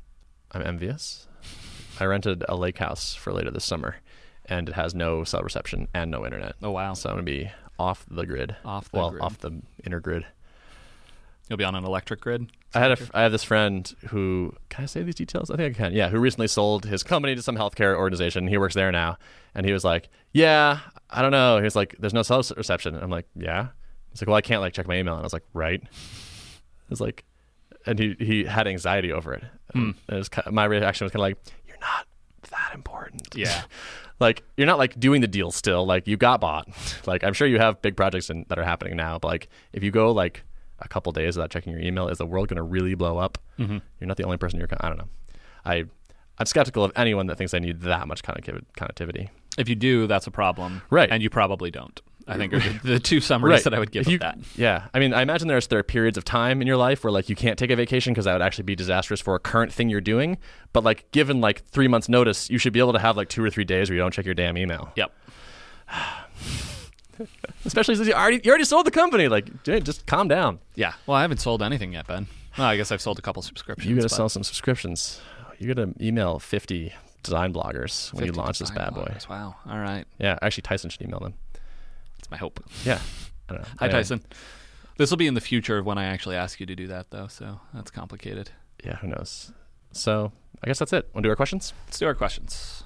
[0.51, 1.27] I'm envious.
[1.99, 3.97] I rented a lake house for later this summer,
[4.45, 6.55] and it has no cell reception and no internet.
[6.63, 6.93] Oh wow.
[6.93, 8.55] So I'm gonna be off the grid.
[8.63, 9.21] Off the well, grid.
[9.21, 10.25] off the inner grid.
[11.49, 12.47] You'll be on an electric grid.
[12.73, 15.51] I had a, I have this friend who can I say these details?
[15.51, 15.93] I think I can.
[15.93, 18.47] Yeah, who recently sold his company to some healthcare organization.
[18.47, 19.17] He works there now,
[19.55, 20.79] and he was like, "Yeah,
[21.09, 23.69] I don't know." He was like, "There's no cell reception." I'm like, "Yeah."
[24.11, 25.81] He's like, "Well, I can't like check my email," and I was like, "Right."
[26.85, 27.25] I was like,
[27.85, 29.43] and he he had anxiety over it.
[29.73, 31.37] And it was kind my reaction was kind of like,
[31.67, 32.05] "You're not
[32.51, 33.63] that important." Yeah.
[34.19, 35.85] like you're not like doing the deal still.
[35.85, 36.67] Like you got bought.
[37.05, 39.83] like I'm sure you have big projects in, that are happening now, but like if
[39.83, 40.43] you go like
[40.79, 43.37] a couple days without checking your email, is the world going to really blow up?
[43.57, 43.77] Mm-hmm.
[43.99, 44.59] You're not the only person.
[44.59, 44.67] You're.
[44.79, 45.09] I don't know.
[45.65, 45.85] I
[46.37, 48.65] I'm skeptical of anyone that thinks they need that much connectivity.
[48.77, 49.29] connectivity.
[49.57, 50.81] If you do, that's a problem.
[50.89, 51.09] Right.
[51.09, 52.01] And you probably don't.
[52.27, 54.39] I think are the, the two summaries that I would give you- that.
[54.55, 57.11] Yeah, I mean, I imagine there's there are periods of time in your life where
[57.11, 59.71] like you can't take a vacation because that would actually be disastrous for a current
[59.71, 60.39] thing you're doing.
[60.73, 63.43] But like, given like three months notice, you should be able to have like two
[63.43, 64.91] or three days where you don't check your damn email.
[64.95, 65.11] Yep.
[67.63, 69.27] Especially since you already you already sold the company.
[69.27, 70.59] Like, dude, just calm down.
[70.75, 70.93] Yeah.
[71.05, 72.27] Well, I haven't sold anything yet, Ben.
[72.57, 73.89] Well, I guess I've sold a couple subscriptions.
[73.89, 75.21] You got to sell some subscriptions.
[75.59, 76.93] You got to email fifty
[77.25, 79.01] design bloggers when you launch this bad boy.
[79.03, 79.27] bloggers.
[79.27, 79.55] Wow.
[79.67, 80.05] All right.
[80.19, 81.33] Yeah, actually, Tyson should email them.
[82.17, 82.63] That's my hope.
[82.85, 82.99] Yeah.
[83.49, 83.67] I don't know.
[83.79, 84.23] Hi, Anyway, Tyson.
[84.97, 87.11] This will be in the future of when I actually ask you to do that,
[87.11, 87.27] though.
[87.27, 88.49] So that's complicated.
[88.83, 89.51] Yeah, who knows?
[89.91, 90.31] So
[90.63, 91.09] I guess that's it.
[91.13, 91.73] Want to do our questions?
[91.87, 92.83] Let's do our questions.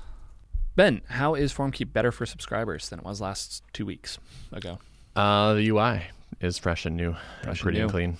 [0.75, 4.17] Ben, how is FormKeep better for subscribers than it was last two weeks
[4.51, 4.79] ago?
[5.15, 6.03] Uh, the UI
[6.39, 7.83] is fresh and new, Fresh and pretty new.
[7.83, 8.17] and clean.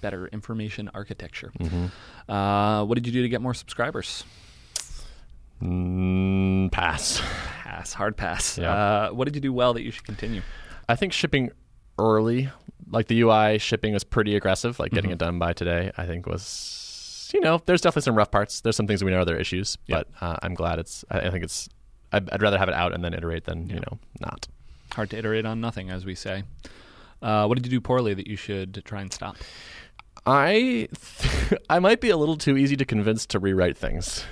[0.00, 1.52] Better information architecture.
[1.60, 2.30] Mm-hmm.
[2.32, 4.24] Uh, what did you do to get more subscribers?
[5.62, 7.20] Mm, pass.
[7.62, 8.58] Pass, hard pass.
[8.58, 8.72] Yeah.
[8.72, 10.42] Uh, what did you do well that you should continue?
[10.88, 11.50] I think shipping
[11.98, 12.50] early,
[12.90, 14.78] like the UI shipping was pretty aggressive.
[14.80, 15.14] Like getting Mhm.
[15.14, 18.60] it done by today, I think was, you know, there's definitely some rough parts.
[18.60, 19.98] There's some things we know are there issues, Yeah.
[19.98, 21.04] but uh, I'm glad it's.
[21.10, 21.68] I, I think it's.
[22.12, 23.74] I'd, I'd rather have it out and then iterate than Yeah.
[23.76, 24.48] you know not.
[24.94, 26.42] Hard to iterate on nothing, as we say.
[27.22, 29.36] Uh, what did you do poorly that you should try and stop?
[30.26, 30.88] I
[31.70, 34.24] I might be a little too easy to convince to rewrite things.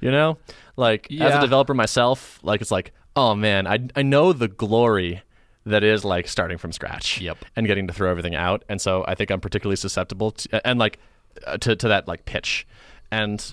[0.00, 0.38] You know,
[0.76, 5.22] like as a developer myself, like it's like, oh man, I I know the glory
[5.64, 7.20] that is like starting from scratch.
[7.20, 7.44] Yep.
[7.56, 10.78] And getting to throw everything out, and so I think I'm particularly susceptible to and
[10.78, 10.98] like
[11.46, 12.66] uh, to to that like pitch,
[13.10, 13.52] and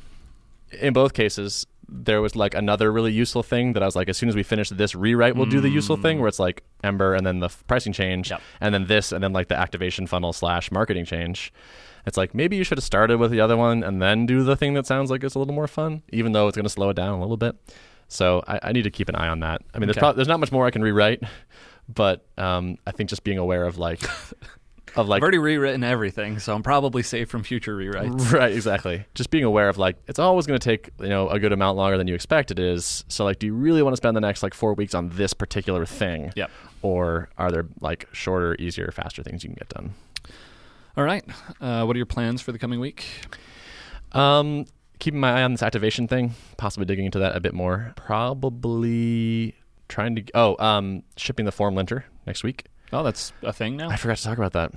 [0.79, 1.65] in both cases.
[1.95, 4.41] There was like another really useful thing that I was like, as soon as we
[4.41, 7.47] finish this rewrite, we'll do the useful thing where it's like Ember and then the
[7.47, 8.41] f- pricing change, Yep.
[8.61, 11.53] and then this, and then like the activation funnel slash marketing change.
[12.05, 14.55] It's like maybe you should have started with the other one and then do the
[14.55, 16.89] thing that sounds like it's a little more fun, even though it's going to slow
[16.89, 17.55] it down a little bit.
[18.09, 19.61] So I, I need to keep an eye on that.
[19.73, 20.01] I mean, there's Okay.
[20.01, 21.23] prob- there's not much more I can rewrite,
[21.87, 24.01] but um, I think just being aware of like
[24.95, 28.31] of like I've already rewritten everything, so I'm probably safe from future rewrites.
[28.33, 29.05] Right, exactly.
[29.15, 31.77] Just being aware of like it's always going to take you know a good amount
[31.77, 33.03] longer than you expect it is.
[33.07, 35.33] So like, do you really want to spend the next like four weeks on this
[35.33, 36.31] particular thing?
[36.35, 36.51] Yep.
[36.83, 39.93] Or are there like shorter, easier, faster things you can get done?
[40.95, 41.23] All right.
[41.59, 43.05] Uh, what are your plans for the coming week?
[44.11, 44.65] Um,
[44.99, 47.93] keeping my eye on this activation thing, possibly digging into that a bit more.
[47.95, 49.55] Probably
[49.89, 52.65] trying to oh um shipping the form linter next week.
[52.91, 53.89] Oh, that's a thing now.
[53.89, 54.71] I forgot to talk about that.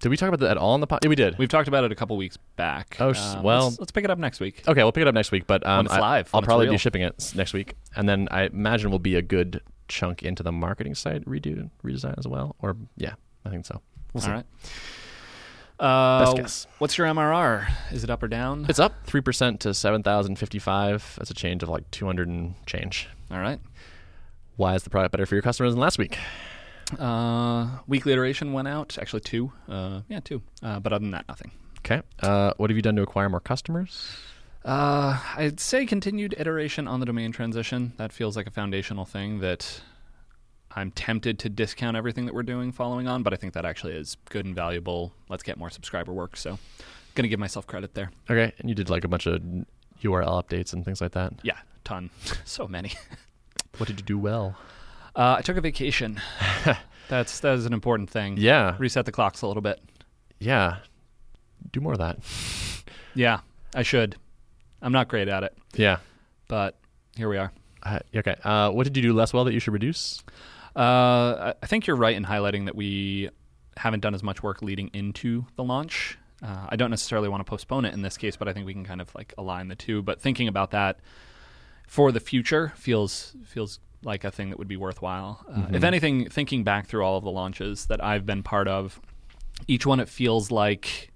[0.00, 1.00] Did we talk about that at all in the pod?
[1.02, 1.36] Yeah, we did.
[1.38, 2.96] We've talked about it a couple weeks back.
[3.00, 4.62] Oh, Um, well- let's, let's pick it up next week.
[4.66, 5.46] Okay, we'll pick it up next week.
[5.46, 6.74] But um, When it's I, live, I'll it's probably real.
[6.74, 10.42] be shipping it next week, and then I imagine we'll be a good chunk into
[10.42, 12.56] the marketing site redo redesign as well.
[12.60, 13.14] Or yeah,
[13.44, 13.80] I think so.
[14.14, 14.28] We'll see.
[14.30, 14.46] All right.
[15.80, 16.66] Uh, Best guess.
[16.78, 17.66] What's your MRR?
[17.90, 18.66] Is it up or down?
[18.68, 21.14] It's up three percent to seven thousand fifty five.
[21.16, 23.08] That's a change of like two hundred and change.
[23.30, 23.58] All right.
[24.56, 26.18] Why is the product better for your customers than last week?
[26.98, 28.98] Uh, weekly iteration went out.
[29.00, 29.52] Actually, two.
[29.68, 30.42] Uh, yeah, two.
[30.62, 31.50] Uh, but other than that, nothing.
[31.78, 32.02] Okay.
[32.20, 34.18] Uh, what have you done to acquire more customers?
[34.64, 37.94] Uh, I'd say continued iteration on the domain transition.
[37.96, 39.80] That feels like a foundational thing that
[40.76, 43.94] I'm tempted to discount everything that we're doing following on, but I think that actually
[43.94, 45.12] is good and valuable.
[45.28, 46.36] Let's get more subscriber work.
[46.36, 46.58] So,
[47.14, 48.10] gonna give myself credit there.
[48.30, 49.42] Okay, and you did like a bunch of
[50.02, 51.32] URL updates and things like that.
[51.42, 52.10] Yeah, ton,
[52.44, 52.92] so many.
[53.78, 54.56] What did you do well?
[55.14, 56.20] Uh, I took a vacation.
[57.08, 58.36] That's that is an important thing.
[58.36, 59.80] Yeah, Reset the clocks a little bit.
[60.40, 60.78] yeah.
[61.72, 62.18] Do more of that.
[63.14, 63.40] Yeah,
[63.74, 64.16] I should.
[64.82, 65.98] I'm not great at it, Yeah.
[66.48, 66.78] but
[67.16, 67.52] here we are.
[67.82, 68.34] Uh, okay.
[68.42, 70.20] Uh, what did you do less well that you should reduce?
[70.76, 73.30] Uh, I- think you're right in highlighting that we
[73.76, 76.18] haven't done as much work leading into the launch.
[76.42, 78.72] Uh, I don't necessarily want to postpone it in this case, but I think we
[78.72, 80.02] can kind of like align the two.
[80.02, 81.00] But thinking about that
[81.86, 85.44] for the future feels feels like a thing that would be worthwhile.
[85.50, 88.98] Uh, If anything, thinking back through all of the launches that I've been part of,
[89.68, 91.09] each one it feels like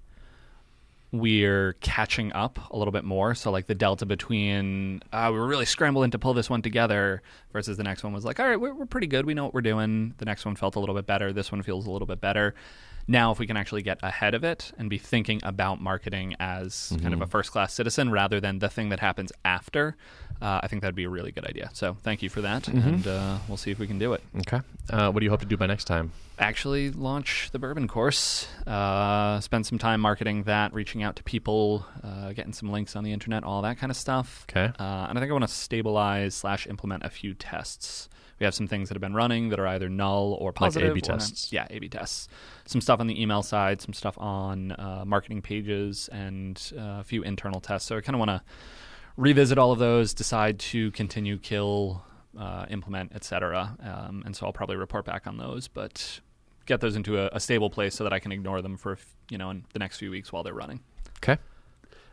[1.19, 3.35] we're catching up a little bit more.
[3.35, 7.21] So like the delta between uh, we were really scrambling to pull this one together
[7.53, 9.25] versus the next one was like, all right, we're, we're pretty good.
[9.25, 10.13] We know what we're doing.
[10.17, 11.33] The next one felt a little bit better.
[11.33, 12.55] This one feels a little bit better.
[13.07, 16.91] Now, if we can actually get ahead of it and be thinking about marketing as
[17.01, 19.95] kind of a first class citizen rather than the thing that happens after,
[20.41, 21.69] uh, I think that'd be a really good idea.
[21.73, 24.59] So thank you for that, and uh, we'll see if we can do it Okay.
[24.89, 26.11] Uh, what do you hope to do by next time?
[26.37, 31.85] actually launch the bourbon course uh, spend some time marketing that reaching out to people
[32.03, 34.65] uh, getting some links on the internet all that kind of stuff Okay.
[34.77, 38.09] uh, and i think i want to stabilize slash implement a few tests
[38.39, 40.97] we have some things that have been running that are either null or positive Like
[41.03, 41.53] A/B or not- tests.
[41.53, 42.27] yeah a b tests
[42.65, 47.03] some stuff on the email side some stuff on uh, marketing pages and uh, a
[47.03, 48.41] few internal tests so i kind of want to
[49.17, 52.03] revisit all of those, decide to continue, kill,
[52.37, 53.77] uh, implement, etc.
[53.81, 56.19] Um, and so I'll probably report back on those, but
[56.65, 58.97] get those into a, a stable place so that I can ignore them for
[59.29, 60.81] you know in the next few weeks while they're running.
[61.23, 61.37] Okay.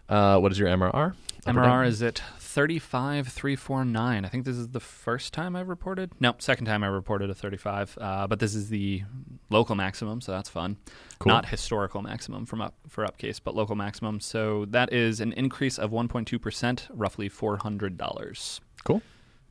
[0.08, 1.14] Uh, what is your MRR?
[1.46, 4.24] MRR is at 35349.
[4.24, 6.12] I think this is the first time I've reported.
[6.20, 7.98] No, second time I reported a 35.
[8.00, 9.02] Uh, but this is the
[9.50, 10.76] local maximum, so that's fun.
[11.18, 11.32] Cool.
[11.32, 14.20] Not historical maximum from up for upcase, but local maximum.
[14.20, 18.60] So that is an increase of 1.2%, roughly $400.
[18.84, 19.02] Cool.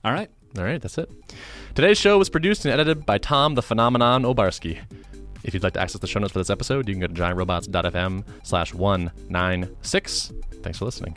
[0.06, 0.30] All right.
[0.58, 1.10] All right, that's it.
[1.76, 4.80] Today's show was produced and edited by Tom the Phenomenon Obarski.
[5.44, 7.14] If you'd like to access the show notes for this episode, you can go to
[7.14, 10.34] giantrobots.fm slash 196.
[10.62, 11.16] Thanks for listening.